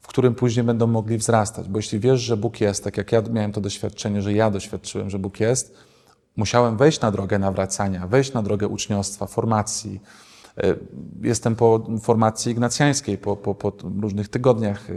w 0.00 0.06
którym 0.06 0.34
później 0.34 0.64
będą 0.64 0.86
mogli 0.86 1.18
wzrastać. 1.18 1.68
Bo 1.68 1.78
jeśli 1.78 2.00
wiesz, 2.00 2.20
że 2.20 2.36
Bóg 2.36 2.60
jest, 2.60 2.84
tak 2.84 2.96
jak 2.96 3.12
ja 3.12 3.22
miałem 3.30 3.52
to 3.52 3.60
doświadczenie, 3.60 4.22
że 4.22 4.32
ja 4.32 4.50
doświadczyłem, 4.50 5.10
że 5.10 5.18
Bóg 5.18 5.40
jest, 5.40 5.74
musiałem 6.36 6.76
wejść 6.76 7.00
na 7.00 7.10
drogę 7.10 7.38
nawracania, 7.38 8.06
wejść 8.06 8.32
na 8.32 8.42
drogę 8.42 8.68
uczniostwa, 8.68 9.26
formacji. 9.26 10.00
E, 10.58 10.74
Jestem 11.22 11.56
po 11.56 11.86
formacji 12.02 12.52
ignacjańskiej, 12.52 13.18
po, 13.18 13.36
po, 13.36 13.54
po 13.54 13.72
różnych 14.00 14.28
tygodniach, 14.28 14.90
e, 14.90 14.94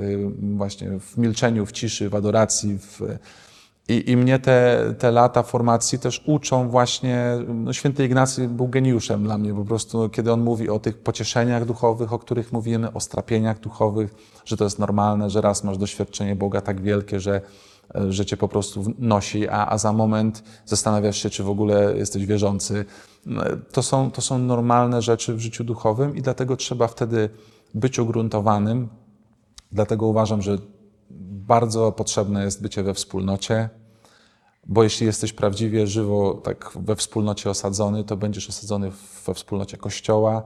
właśnie 0.57 0.99
w 0.99 1.17
milczeniu, 1.17 1.65
w 1.65 1.71
ciszy, 1.71 2.09
w 2.09 2.15
adoracji. 2.15 2.77
W, 2.77 3.01
i, 3.89 4.11
I 4.11 4.17
mnie 4.17 4.39
te, 4.39 4.93
te 4.99 5.11
lata 5.11 5.43
formacji 5.43 5.99
też 5.99 6.23
uczą 6.25 6.69
właśnie, 6.69 7.37
no 7.47 7.73
święty 7.73 8.05
Ignacy 8.05 8.47
był 8.47 8.67
geniuszem 8.67 9.23
dla 9.23 9.37
mnie 9.37 9.53
po 9.53 9.65
prostu, 9.65 10.09
kiedy 10.09 10.33
on 10.33 10.41
mówi 10.41 10.69
o 10.69 10.79
tych 10.79 10.97
pocieszeniach 10.97 11.65
duchowych, 11.65 12.13
o 12.13 12.19
których 12.19 12.53
mówimy, 12.53 12.93
o 12.93 12.99
strapieniach 12.99 13.59
duchowych, 13.59 14.15
że 14.45 14.57
to 14.57 14.63
jest 14.63 14.79
normalne, 14.79 15.29
że 15.29 15.41
raz 15.41 15.63
masz 15.63 15.77
doświadczenie 15.77 16.35
Boga 16.35 16.61
tak 16.61 16.81
wielkie, 16.81 17.19
że, 17.19 17.41
że 18.09 18.25
cię 18.25 18.37
po 18.37 18.47
prostu 18.47 18.83
nosi, 18.99 19.47
a, 19.47 19.67
a 19.67 19.77
za 19.77 19.93
moment 19.93 20.43
zastanawiasz 20.65 21.17
się, 21.17 21.29
czy 21.29 21.43
w 21.43 21.49
ogóle 21.49 21.97
jesteś 21.97 22.25
wierzący. 22.25 22.85
No, 23.25 23.43
To 23.71 23.83
są, 23.83 24.11
to 24.11 24.21
są 24.21 24.37
normalne 24.37 25.01
rzeczy 25.01 25.33
w 25.33 25.39
życiu 25.39 25.63
duchowym 25.63 26.15
i 26.15 26.21
dlatego 26.21 26.57
trzeba 26.57 26.87
wtedy 26.87 27.29
być 27.73 27.99
ugruntowanym. 27.99 28.89
Dlatego 29.71 30.07
uważam, 30.07 30.41
że 30.41 30.57
bardzo 31.49 31.91
potrzebne 31.91 32.43
jest 32.43 32.61
bycie 32.61 32.83
we 32.83 32.93
wspólnocie, 32.93 33.69
bo 34.69 34.83
jeśli 34.83 35.05
jesteś 35.05 35.33
prawdziwie 35.33 35.87
żywo 35.87 36.33
tak 36.33 36.71
we 36.75 36.95
wspólnocie 36.95 37.49
osadzony, 37.49 38.03
to 38.03 38.17
będziesz 38.17 38.49
osadzony 38.49 38.91
we 39.25 39.33
wspólnocie 39.33 39.77
Kościoła. 39.77 40.43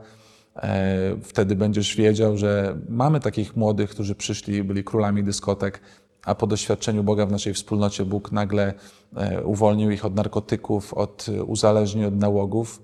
E, 0.56 1.16
Wtedy 1.24 1.56
będziesz 1.56 1.96
wiedział, 1.96 2.38
że 2.38 2.78
mamy 2.90 3.20
takich 3.20 3.56
młodych, 3.56 3.90
którzy 3.90 4.16
przyszli 4.16 4.56
i 4.56 4.64
byli 4.64 4.84
królami 4.84 5.24
dyskotek, 5.24 5.82
a 6.26 6.36
po 6.36 6.48
doświadczeniu 6.48 7.04
Boga 7.04 7.26
w 7.26 7.32
naszej 7.32 7.54
wspólnocie 7.54 8.06
Bóg 8.06 8.32
nagle 8.32 8.74
e, 9.16 9.44
uwolnił 9.44 9.92
ich 9.92 10.06
od 10.06 10.16
narkotyków, 10.16 10.94
od 10.94 11.26
e, 11.30 11.44
uzależnień, 11.44 12.06
od 12.06 12.16
nałogów. 12.16 12.82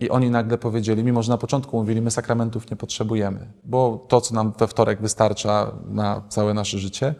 I 0.00 0.10
oni 0.10 0.30
nagle 0.30 0.58
powiedzieli, 0.58 1.04
mimo 1.04 1.22
że 1.22 1.32
na 1.32 1.38
początku 1.38 1.76
mówili, 1.76 2.00
my 2.00 2.10
sakramentów 2.10 2.70
nie 2.70 2.76
potrzebujemy, 2.76 3.52
bo 3.64 4.06
to, 4.08 4.20
co 4.20 4.34
nam 4.34 4.52
we 4.58 4.66
wtorek 4.66 5.00
wystarcza 5.00 5.72
na 5.88 6.22
całe 6.28 6.54
nasze 6.54 6.78
życie, 6.78 7.14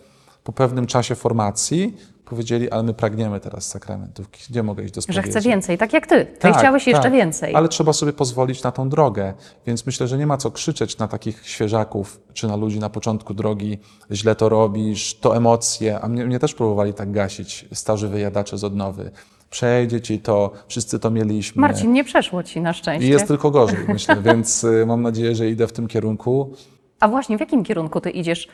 po 0.45 0.53
pewnym 0.53 0.87
czasie 0.87 1.15
formacji 1.15 1.97
powiedzieli, 2.29 2.71
ale 2.71 2.83
my 2.83 2.95
pragniemy 2.95 3.41
teraz 3.41 3.69
sakramentów. 3.69 4.27
Gdzie 4.51 4.63
mogę 4.63 4.85
iść 4.85 4.95
do 4.95 5.01
Że 5.01 5.03
spowiedzi? 5.05 5.31
chce 5.31 5.41
więcej, 5.41 5.79
tak 5.79 5.93
jak 5.93 6.07
ty. 6.07 6.25
Ty 6.27 6.39
Tak, 6.41 6.57
chciałeś 6.59 6.87
jeszcze 6.87 7.03
tak. 7.03 7.13
więcej. 7.13 7.55
Ale 7.55 7.69
trzeba 7.69 7.93
sobie 7.93 8.13
pozwolić 8.13 8.63
na 8.63 8.73
tą 8.73 8.89
drogę. 8.89 9.35
Więc 9.67 9.87
myślę, 9.87 10.09
że 10.09 10.19
nie 10.19 10.27
ma 10.27 10.37
co 10.37 10.51
krzyczeć 10.51 10.99
na 10.99 11.09
takich 11.09 11.47
świeżaków, 11.49 12.21
czy 12.33 12.47
na 12.49 12.57
ludzi 12.57 12.79
na 12.79 12.91
początku 12.91 13.35
drogi, 13.35 13.79
źle 14.13 14.35
to 14.35 14.49
robisz, 14.49 15.15
to 15.15 15.37
emocje. 15.37 16.01
A 16.01 16.09
mnie, 16.09 16.25
mnie 16.27 16.39
też 16.39 16.55
próbowali 16.55 16.95
tak 16.95 17.13
gasić, 17.13 17.65
starzy 17.73 18.09
wyjadacze 18.09 18.59
z 18.59 18.65
odnowy. 18.65 19.11
Przejdzie 19.51 20.01
ci 20.01 20.19
to, 20.19 20.53
wszyscy 20.69 20.99
to 20.99 21.11
mieliśmy. 21.11 21.61
Marcin, 21.61 21.93
nie 21.93 22.05
przeszło 22.05 22.43
ci 22.43 22.61
na 22.61 22.73
szczęście. 22.73 23.09
I 23.09 23.11
jest 23.11 23.27
tylko 23.29 23.51
gorzej, 23.51 23.79
myślę, 23.89 24.17
więc 24.23 24.65
y, 24.65 24.87
mam 24.87 25.03
nadzieję, 25.03 25.35
że 25.35 25.49
idę 25.49 25.67
w 25.67 25.73
tym 25.73 25.89
kierunku. 25.89 26.53
A 27.01 27.09
właśnie, 27.09 27.37
w 27.37 27.41
jakim 27.41 27.65
kierunku 27.65 28.01
ty 28.01 28.11
idziesz? 28.11 28.49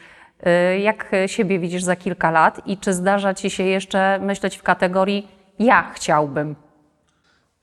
Y, 0.46 0.78
Jak 0.78 1.12
siebie 1.26 1.58
widzisz 1.58 1.82
za 1.82 1.96
kilka 1.96 2.30
lat 2.30 2.60
i 2.66 2.78
czy 2.78 2.94
zdarza 2.94 3.34
ci 3.34 3.50
się 3.50 3.62
jeszcze 3.62 4.18
myśleć 4.22 4.56
w 4.56 4.62
kategorii 4.62 5.28
ja 5.58 5.92
chciałbym? 5.94 6.56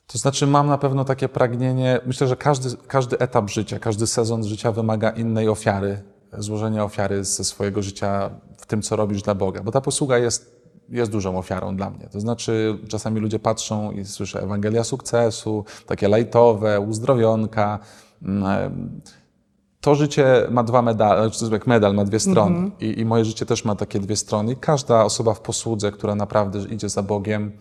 To 0.07 0.17
znaczy, 0.17 0.47
mam 0.47 0.67
na 0.67 0.77
pewno 0.77 1.05
takie 1.05 1.29
pragnienie. 1.29 1.99
Myślę, 2.05 2.27
że 2.27 2.36
każdy, 2.36 2.77
każdy 2.88 3.19
etap 3.19 3.49
życia, 3.49 3.79
każdy 3.79 4.07
sezon 4.07 4.43
życia 4.43 4.71
wymaga 4.71 5.10
innej 5.10 5.49
ofiary, 5.49 6.03
złożenia 6.38 6.84
ofiary 6.84 7.23
ze 7.23 7.43
swojego 7.43 7.81
życia 7.81 8.29
w 8.57 8.65
tym, 8.65 8.81
co 8.81 8.95
robisz 8.95 9.21
dla 9.21 9.36
Boga. 9.36 9.63
Bo 9.63 9.71
ta 9.71 9.81
posługa 9.81 10.17
jest, 10.17 10.62
jest 10.89 11.12
dużą 11.12 11.38
ofiarą 11.38 11.75
dla 11.75 11.89
mnie. 11.89 12.07
To 12.12 12.19
znaczy, 12.19 12.77
czasami 12.88 13.19
ludzie 13.19 13.39
patrzą 13.39 13.91
i 13.91 14.05
słyszę 14.05 14.41
Ewangelia 14.41 14.84
sukcesu, 14.84 15.65
takie 15.86 16.07
lajtowe, 16.07 16.79
uzdrowionka. 16.79 17.79
Mm, 19.81 19.83
To 19.83 19.95
życie 19.95 20.47
ma 20.51 20.63
dwa 20.63 20.81
medale, 20.81 21.29
znaczy 21.29 21.53
jak 21.53 21.67
medal 21.67 21.93
ma 21.93 22.03
dwie 22.05 22.19
strony 22.19 22.71
I, 22.79 22.99
i 22.99 23.05
moje 23.05 23.25
życie 23.25 23.45
też 23.45 23.65
ma 23.65 23.75
takie 23.75 23.99
dwie 23.99 24.15
strony. 24.15 24.51
I 24.51 24.55
każda 24.55 25.03
osoba 25.05 25.33
w 25.33 25.39
posłudze, 25.39 25.91
która 25.91 26.15
naprawdę 26.15 26.59
idzie 26.69 26.89
za 26.89 27.03
Bogiem, 27.03 27.51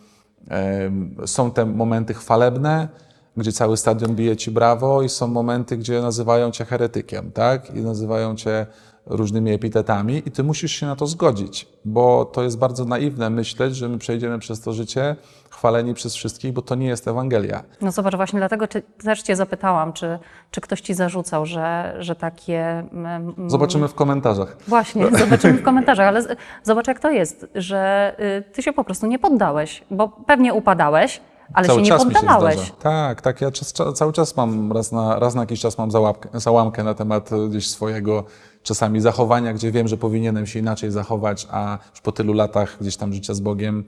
em, 0.48 1.16
są 1.26 1.50
te 1.50 1.66
momenty 1.66 2.14
chwalebne, 2.14 2.88
gdzie 3.37 3.52
cały 3.52 3.76
stadion 3.76 4.14
bije 4.14 4.37
ci 4.37 4.50
brawo 4.50 5.02
i 5.02 5.09
są 5.09 5.26
momenty, 5.26 5.76
gdzie 5.76 6.02
nazywają 6.02 6.50
cię 6.50 6.64
heretykiem, 6.64 7.33
tak? 7.33 7.74
I 7.74 7.80
nazywają 7.80 8.37
cię 8.37 8.66
różnymi 9.06 9.50
epitetami 9.52 10.22
i 10.26 10.30
ty 10.30 10.42
musisz 10.42 10.72
się 10.72 10.87
na 10.87 10.96
to 10.96 11.06
zgodzić, 11.06 11.68
bo 11.85 12.24
to 12.24 12.42
jest 12.42 12.59
bardzo 12.59 12.85
naiwne 12.85 13.30
myśleć, 13.30 13.76
że 13.76 13.88
my 13.88 13.98
przejdziemy 13.98 14.38
przez 14.38 14.61
to 14.61 14.72
życie 14.72 15.16
chwaleni 15.61 15.94
przez 15.94 16.14
wszystkich, 16.14 16.53
bo 16.53 16.62
to 16.62 16.75
nie 16.75 16.87
jest 16.87 17.09
Ewangelia. 17.09 17.62
No 17.81 17.92
zobacz, 17.92 18.16
właśnie 18.16 18.38
dlatego 18.40 18.68
czy, 18.68 18.83
też 18.83 19.23
Cię 19.23 19.37
zapytałam, 19.37 19.92
czy, 19.92 20.18
czy 20.51 20.61
ktoś 20.61 20.81
Ci 20.81 20.94
zarzucał, 20.94 21.46
że, 21.46 21.96
że 21.99 22.14
takie... 22.16 22.61
mm, 22.92 23.35
Zobaczymy 23.46 23.88
w 23.88 23.94
komentarzach. 23.94 24.57
Właśnie, 24.68 25.07
zobaczymy 25.25 25.53
w 25.59 25.62
komentarzach, 25.62 26.07
ale 26.09 26.25
zobacz 26.62 26.87
jak 26.88 27.01
to 27.01 27.11
jest, 27.11 27.46
że 27.55 28.12
y, 28.38 28.53
Ty 28.53 28.62
się 28.62 28.73
po 28.73 28.85
prostu 28.85 29.07
nie 29.07 29.18
poddałeś, 29.18 29.85
bo 29.90 30.09
pewnie 30.09 30.55
upadałeś, 30.55 31.20
ale 31.55 31.68
się 31.68 31.77
nie 31.83 31.88
czas 31.88 32.07
mi 32.07 32.14
się 32.14 32.20
poddawałeś. 32.20 32.55
zdarza. 32.57 32.73
Tak, 32.83 33.20
tak. 33.20 33.40
Ja 33.40 33.51
czas, 33.51 33.75
cza- 33.75 33.92
cały 33.92 34.12
czas 34.12 34.37
mam, 34.37 34.73
raz 34.73 34.92
na, 34.92 35.18
raz 35.18 35.35
na 35.35 35.40
jakiś 35.40 35.61
czas 35.61 35.79
mam 35.79 35.90
załapkę, 35.90 36.29
załamkę 36.40 36.85
na 36.85 36.94
temat 36.94 37.33
e, 37.33 37.49
gdzieś 37.49 37.70
swojego 37.70 38.25
czasami 38.62 39.01
zachowania, 39.01 39.53
gdzie 39.53 39.73
wiem, 39.73 39.88
że 39.88 39.96
powinienem 39.96 40.46
się 40.46 40.59
inaczej 40.59 40.90
zachować, 40.90 41.46
a 41.51 41.79
już 41.90 42.01
po 42.01 42.12
tylu 42.12 42.33
latach 42.33 42.77
gdzieś 42.81 42.96
tam 42.96 43.12
życia 43.12 43.35
z 43.35 43.40
Bogiem. 43.40 43.85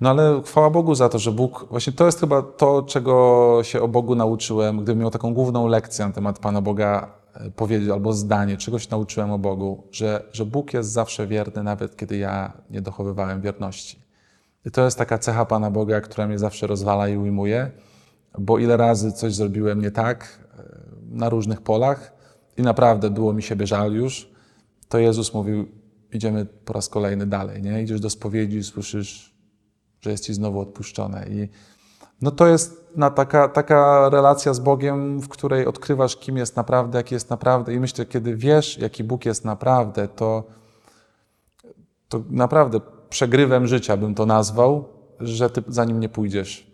No 0.00 0.10
ale 0.10 0.42
chwała 0.44 0.70
Bogu 0.70 0.94
za 0.94 1.08
to, 1.08 1.18
że 1.18 1.32
Bóg, 1.32 1.66
właśnie 1.70 1.92
to 1.92 2.06
jest 2.06 2.20
chyba 2.20 2.42
to, 2.42 2.82
czego 2.82 3.60
się 3.62 3.82
o 3.82 3.88
Bogu 3.88 4.14
nauczyłem, 4.14 4.76
gdybym 4.76 4.98
miał 4.98 5.10
taką 5.10 5.34
główną 5.34 5.66
lekcję 5.66 6.06
na 6.06 6.12
temat 6.12 6.38
Pana 6.38 6.60
Boga 6.60 7.14
e, 7.34 7.50
powiedzieć, 7.50 7.88
albo 7.90 8.12
zdanie, 8.12 8.56
czegoś 8.56 8.88
nauczyłem 8.88 9.32
o 9.32 9.38
Bogu, 9.38 9.82
że, 9.90 10.22
że 10.32 10.46
Bóg 10.46 10.74
jest 10.74 10.90
zawsze 10.90 11.26
wierny, 11.26 11.62
nawet 11.62 11.96
kiedy 11.96 12.16
ja 12.16 12.52
nie 12.70 12.82
dochowywałem 12.82 13.40
wierności. 13.40 13.98
I 14.66 14.70
to 14.70 14.84
jest 14.84 14.98
taka 14.98 15.18
cecha 15.18 15.44
Pana 15.44 15.70
Boga, 15.70 16.00
która 16.00 16.26
mnie 16.26 16.38
zawsze 16.38 16.66
rozwala 16.66 17.08
i 17.08 17.16
ujmuje, 17.16 17.70
bo 18.38 18.58
ile 18.58 18.76
razy 18.76 19.12
coś 19.12 19.34
zrobiłem 19.34 19.80
nie 19.80 19.90
tak 19.90 20.38
e, 20.58 20.62
na 21.10 21.28
różnych 21.28 21.60
polach 21.62 22.12
i 22.56 22.62
naprawdę 22.62 23.10
było 23.10 23.32
mi 23.32 23.42
siebie 23.42 23.66
żal 23.66 23.92
już, 23.92 24.30
to 24.88 24.98
Jezus 24.98 25.34
mówił, 25.34 25.68
idziemy 26.12 26.46
po 26.64 26.72
raz 26.72 26.88
kolejny 26.88 27.26
dalej, 27.26 27.62
nie? 27.62 27.82
Idziesz 27.82 28.00
do 28.00 28.10
spowiedzi 28.10 28.64
słyszysz, 28.64 29.27
że 30.00 30.10
jest 30.10 30.24
ci 30.24 30.34
znowu 30.34 30.60
odpuszczone. 30.60 31.26
I 31.30 31.48
no 32.22 32.30
to 32.30 32.46
jest 32.46 32.90
na 32.96 33.10
taka, 33.10 33.48
taka 33.48 34.08
relacja 34.08 34.54
z 34.54 34.60
Bogiem, 34.60 35.20
w 35.20 35.28
której 35.28 35.66
odkrywasz, 35.66 36.16
kim 36.16 36.36
jest 36.36 36.56
naprawdę, 36.56 36.98
jaki 36.98 37.14
jest 37.14 37.30
naprawdę. 37.30 37.74
I 37.74 37.80
myślę, 37.80 38.06
kiedy 38.06 38.36
wiesz, 38.36 38.78
jaki 38.78 39.04
Bóg 39.04 39.24
jest 39.24 39.44
naprawdę, 39.44 40.08
to, 40.08 40.44
to 42.08 42.22
naprawdę 42.30 42.80
przegrywem 43.08 43.66
życia 43.66 43.96
bym 43.96 44.14
to 44.14 44.26
nazwał, 44.26 44.88
że 45.20 45.50
ty 45.50 45.62
za 45.68 45.84
nim 45.84 46.00
nie 46.00 46.08
pójdziesz. 46.08 46.68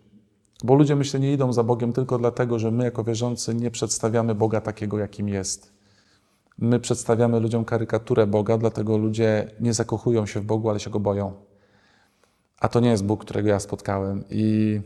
Bo 0.63 0.75
ludzie, 0.75 0.95
myślę, 0.95 1.19
nie 1.19 1.33
idą 1.33 1.53
za 1.53 1.63
Bogiem 1.63 1.93
tylko 1.93 2.17
dlatego, 2.17 2.59
że 2.59 2.71
my 2.71 2.83
jako 2.83 3.03
wierzący 3.03 3.55
nie 3.55 3.71
przedstawiamy 3.71 4.35
Boga 4.35 4.61
takiego, 4.61 4.97
jakim 4.97 5.29
jest. 5.29 5.73
My 6.57 6.79
przedstawiamy 6.79 7.39
ludziom 7.39 7.65
karykaturę 7.65 8.27
Boga, 8.27 8.57
dlatego 8.57 8.97
ludzie 8.97 9.51
nie 9.59 9.73
zakochują 9.73 10.25
się 10.25 10.39
w 10.39 10.45
Bogu, 10.45 10.69
ale 10.69 10.79
się 10.79 10.89
Go 10.89 10.99
boją. 10.99 11.33
A 12.59 12.67
to 12.67 12.79
nie 12.79 12.89
jest 12.89 13.05
Bóg, 13.05 13.25
którego 13.25 13.49
ja 13.49 13.59
spotkałem. 13.59 14.23
I, 14.29 14.81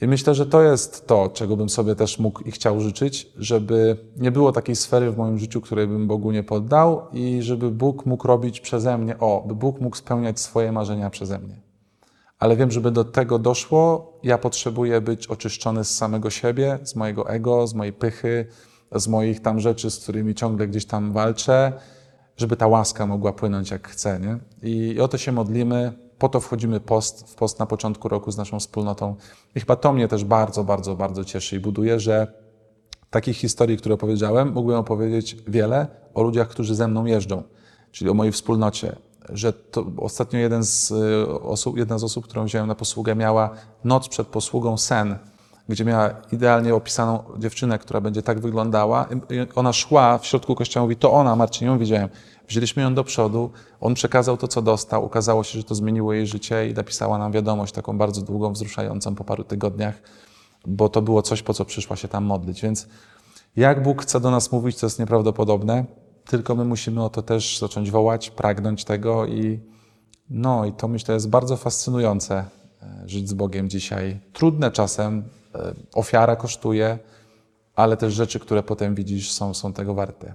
I 0.00 0.06
myślę, 0.06 0.34
że 0.34 0.46
to 0.46 0.62
jest 0.62 1.06
to, 1.06 1.28
czego 1.28 1.56
bym 1.56 1.68
sobie 1.68 1.94
też 1.94 2.18
mógł 2.18 2.42
i 2.42 2.50
chciał 2.50 2.80
życzyć, 2.80 3.32
żeby 3.36 3.96
nie 4.16 4.32
było 4.32 4.52
takiej 4.52 4.76
sfery 4.76 5.10
w 5.10 5.16
moim 5.16 5.38
życiu, 5.38 5.60
której 5.60 5.86
bym 5.86 6.06
Bogu 6.06 6.32
nie 6.32 6.42
poddał 6.42 7.02
i 7.12 7.42
żeby 7.42 7.70
Bóg 7.70 8.06
mógł 8.06 8.26
robić 8.26 8.60
przeze 8.60 8.98
mnie, 8.98 9.18
o, 9.18 9.44
by 9.46 9.54
Bóg 9.54 9.80
mógł 9.80 9.96
spełniać 9.96 10.40
swoje 10.40 10.72
marzenia 10.72 11.10
przeze 11.10 11.38
mnie. 11.38 11.60
Ale 12.38 12.56
wiem, 12.56 12.70
żeby 12.70 12.90
do 12.90 13.04
tego 13.04 13.38
doszło, 13.38 14.12
ja 14.22 14.38
potrzebuję 14.38 15.00
być 15.00 15.26
oczyszczony 15.26 15.84
z 15.84 15.96
samego 15.96 16.30
siebie, 16.30 16.78
z 16.82 16.96
mojego 16.96 17.30
ego, 17.30 17.66
z 17.66 17.74
mojej 17.74 17.92
pychy, 17.92 18.46
z 18.92 19.08
moich 19.08 19.42
tam 19.42 19.60
rzeczy, 19.60 19.90
z 19.90 19.98
którymi 19.98 20.34
ciągle 20.34 20.68
gdzieś 20.68 20.86
tam 20.86 21.12
walczę, 21.12 21.72
żeby 22.36 22.56
ta 22.56 22.66
łaska 22.66 23.06
mogła 23.06 23.32
płynąć 23.32 23.70
jak 23.70 23.88
chce. 23.88 24.20
Nie? 24.20 24.38
I, 24.62 24.76
I 24.76 25.00
o 25.00 25.08
to 25.08 25.18
się 25.18 25.32
modlimy. 25.32 26.09
Po 26.20 26.28
to 26.28 26.40
wchodzimy 26.40 26.80
post, 26.80 27.30
w 27.30 27.34
post 27.34 27.58
na 27.58 27.66
początku 27.66 28.08
roku 28.08 28.30
z 28.30 28.36
naszą 28.36 28.60
wspólnotą. 28.60 29.16
I 29.54 29.60
chyba 29.60 29.76
to 29.76 29.92
mnie 29.92 30.08
też 30.08 30.24
bardzo, 30.24 30.64
bardzo, 30.64 30.96
bardzo 30.96 31.24
cieszy 31.24 31.56
i 31.56 31.60
buduje, 31.60 32.00
że 32.00 32.32
takich 33.10 33.36
historii, 33.36 33.76
które 33.76 33.94
opowiedziałem, 33.94 34.52
mógłbym 34.52 34.76
opowiedzieć 34.76 35.36
wiele 35.46 35.86
o 36.14 36.22
ludziach, 36.22 36.48
którzy 36.48 36.74
ze 36.74 36.88
mną 36.88 37.04
jeżdżą, 37.04 37.42
czyli 37.92 38.10
o 38.10 38.14
mojej 38.14 38.32
wspólnocie. 38.32 38.96
Że 39.28 39.52
to 39.52 39.86
ostatnio 39.96 40.38
jeden 40.38 40.64
z 40.64 40.90
y, 40.90 41.40
osób, 41.42 41.76
jedna 41.76 41.98
z 41.98 42.04
osób, 42.04 42.24
którą 42.24 42.44
wziąłem 42.44 42.68
na 42.68 42.74
posługę, 42.74 43.14
miała 43.14 43.50
noc 43.84 44.08
przed 44.08 44.26
posługą 44.26 44.78
sen, 44.78 45.18
gdzie 45.70 45.84
miała 45.84 46.10
idealnie 46.32 46.74
opisaną 46.74 47.22
dziewczynę, 47.38 47.78
która 47.78 48.00
będzie 48.00 48.22
tak 48.22 48.40
wyglądała. 48.40 49.08
Ona 49.54 49.72
szła 49.72 50.18
w 50.18 50.26
środku 50.26 50.54
kościoła, 50.54 50.84
mówi, 50.84 50.96
to 50.96 51.12
ona, 51.12 51.36
Marcin, 51.36 51.66
ją 51.66 51.78
widziałem. 51.78 52.08
Wzięliśmy 52.48 52.82
ją 52.82 52.94
do 52.94 53.04
przodu, 53.04 53.50
on 53.80 53.94
przekazał 53.94 54.36
to, 54.36 54.48
co 54.48 54.62
dostał. 54.62 55.04
Okazało 55.04 55.44
się, 55.44 55.58
że 55.58 55.64
to 55.64 55.74
zmieniło 55.74 56.12
jej 56.12 56.26
życie 56.26 56.68
i 56.68 56.74
napisała 56.74 57.18
nam 57.18 57.32
wiadomość 57.32 57.72
taką 57.72 57.98
bardzo 57.98 58.22
długą, 58.22 58.52
wzruszającą 58.52 59.14
po 59.14 59.24
paru 59.24 59.44
tygodniach, 59.44 60.02
bo 60.66 60.88
to 60.88 61.02
było 61.02 61.22
coś, 61.22 61.42
po 61.42 61.54
co 61.54 61.64
przyszła 61.64 61.96
się 61.96 62.08
tam 62.08 62.24
modlić. 62.24 62.62
Więc 62.62 62.88
jak 63.56 63.82
Bóg 63.82 64.02
chce 64.02 64.20
do 64.20 64.30
nas 64.30 64.52
mówić, 64.52 64.76
to 64.76 64.86
jest 64.86 64.98
nieprawdopodobne, 64.98 65.84
tylko 66.24 66.54
my 66.54 66.64
musimy 66.64 67.04
o 67.04 67.08
to 67.08 67.22
też 67.22 67.58
zacząć 67.58 67.90
wołać, 67.90 68.30
pragnąć 68.30 68.84
tego 68.84 69.26
i 69.26 69.60
no 70.30 70.64
i 70.64 70.72
to 70.72 70.88
myślę 70.88 71.14
jest 71.14 71.28
bardzo 71.28 71.56
fascynujące 71.56 72.44
e, 72.82 73.02
żyć 73.06 73.28
z 73.28 73.34
Bogiem 73.34 73.68
dzisiaj. 73.68 74.20
Trudne 74.32 74.70
czasem, 74.70 75.22
ofiara 75.94 76.36
kosztuje, 76.36 76.98
ale 77.76 77.96
też 77.96 78.14
rzeczy, 78.14 78.40
które 78.40 78.62
potem 78.62 78.94
widzisz 78.94 79.32
są, 79.32 79.54
są 79.54 79.72
tego 79.72 79.94
warte. 79.94 80.34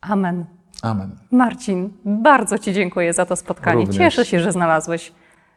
Amen. 0.00 0.44
Amen. 0.82 1.16
Marcin, 1.30 1.90
bardzo 2.04 2.58
Ci 2.58 2.72
dziękuję 2.72 3.12
za 3.12 3.26
to 3.26 3.36
spotkanie. 3.36 3.80
Również. 3.80 3.96
Cieszę 3.96 4.24
się, 4.24 4.40
że 4.40 4.52
znalazłeś 4.52 5.12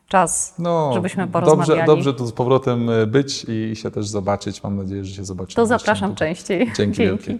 czas, 0.07 0.55
No, 0.59 0.91
żebyśmy 0.93 1.27
porozmawiali. 1.27 1.79
Dobrze, 1.79 1.85
dobrze 1.85 2.13
tu 2.13 2.25
z 2.25 2.31
powrotem 2.31 2.89
e, 2.89 3.07
być 3.07 3.45
i 3.49 3.75
się 3.75 3.91
też 3.91 4.07
zobaczyć. 4.07 4.63
Mam 4.63 4.77
nadzieję, 4.77 5.05
że 5.05 5.15
się 5.15 5.25
zobaczymy. 5.25 5.55
To 5.55 5.65
zapraszam 5.65 6.15
częściej. 6.15 6.71
Dzięki 6.77 6.97
wielkie. 6.97 7.37